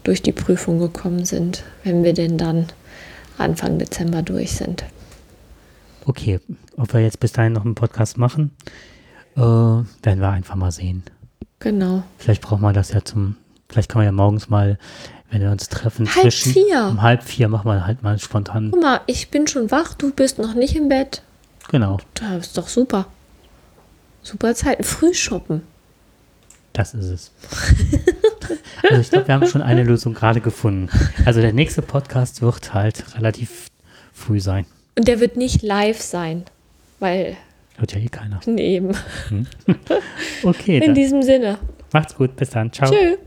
durch 0.02 0.22
die 0.22 0.32
Prüfung 0.32 0.78
gekommen 0.78 1.26
sind, 1.26 1.62
wenn 1.84 2.04
wir 2.04 2.14
denn 2.14 2.38
dann 2.38 2.68
Anfang 3.36 3.78
Dezember 3.78 4.22
durch 4.22 4.52
sind. 4.52 4.82
Okay, 6.06 6.40
ob 6.78 6.94
wir 6.94 7.02
jetzt 7.02 7.20
bis 7.20 7.32
dahin 7.32 7.52
noch 7.52 7.66
einen 7.66 7.74
Podcast 7.74 8.16
machen, 8.16 8.52
äh, 9.36 9.40
werden 9.40 9.84
wir 10.02 10.30
einfach 10.30 10.54
mal 10.54 10.72
sehen. 10.72 11.02
Genau. 11.58 12.02
Vielleicht 12.16 12.40
brauchen 12.40 12.62
wir 12.62 12.72
das 12.72 12.92
ja 12.92 13.04
zum, 13.04 13.36
vielleicht 13.68 13.90
kann 13.90 13.98
man 13.98 14.06
ja 14.06 14.12
morgens 14.12 14.48
mal, 14.48 14.78
wenn 15.30 15.40
wir 15.42 15.50
uns 15.50 15.68
treffen, 15.68 16.06
halb 16.08 16.22
zwischen 16.22 16.52
vier. 16.52 16.84
um 16.88 17.02
halb 17.02 17.22
vier 17.22 17.48
machen 17.48 17.70
wir 17.70 17.86
halt 17.86 18.02
mal 18.02 18.18
spontan. 18.18 18.70
Guck 18.72 18.82
mal, 18.82 19.00
ich 19.06 19.30
bin 19.30 19.46
schon 19.46 19.70
wach, 19.70 19.94
du 19.94 20.12
bist 20.12 20.38
noch 20.38 20.54
nicht 20.54 20.76
im 20.76 20.88
Bett. 20.88 21.22
Genau, 21.70 21.98
Das 22.14 22.46
ist 22.48 22.58
doch 22.58 22.68
super. 22.68 23.06
Super 24.22 24.54
Zeit. 24.54 24.84
Frühshoppen. 24.86 25.62
das 26.72 26.94
ist 26.94 27.06
es. 27.06 27.30
also 28.88 29.00
ich 29.00 29.10
glaube, 29.10 29.26
wir 29.28 29.34
haben 29.34 29.46
schon 29.46 29.62
eine 29.62 29.82
Lösung 29.82 30.14
gerade 30.14 30.40
gefunden. 30.40 30.88
Also 31.24 31.40
der 31.40 31.52
nächste 31.52 31.82
Podcast 31.82 32.42
wird 32.42 32.72
halt 32.74 33.16
relativ 33.16 33.66
früh 34.12 34.40
sein. 34.40 34.66
Und 34.96 35.08
der 35.08 35.20
wird 35.20 35.36
nicht 35.36 35.62
live 35.62 36.00
sein, 36.00 36.44
weil 37.00 37.36
Hört 37.78 37.92
ja 37.92 37.98
eh 38.00 38.08
keiner. 38.08 38.40
neben. 38.46 38.96
Okay, 40.42 40.76
In 40.78 40.82
dann 40.86 40.94
diesem 40.94 41.22
Sinne. 41.22 41.58
macht's 41.92 42.14
gut, 42.14 42.36
bis 42.36 42.50
dann. 42.50 42.72
Ciao. 42.72 42.90
Tschüss. 42.90 43.18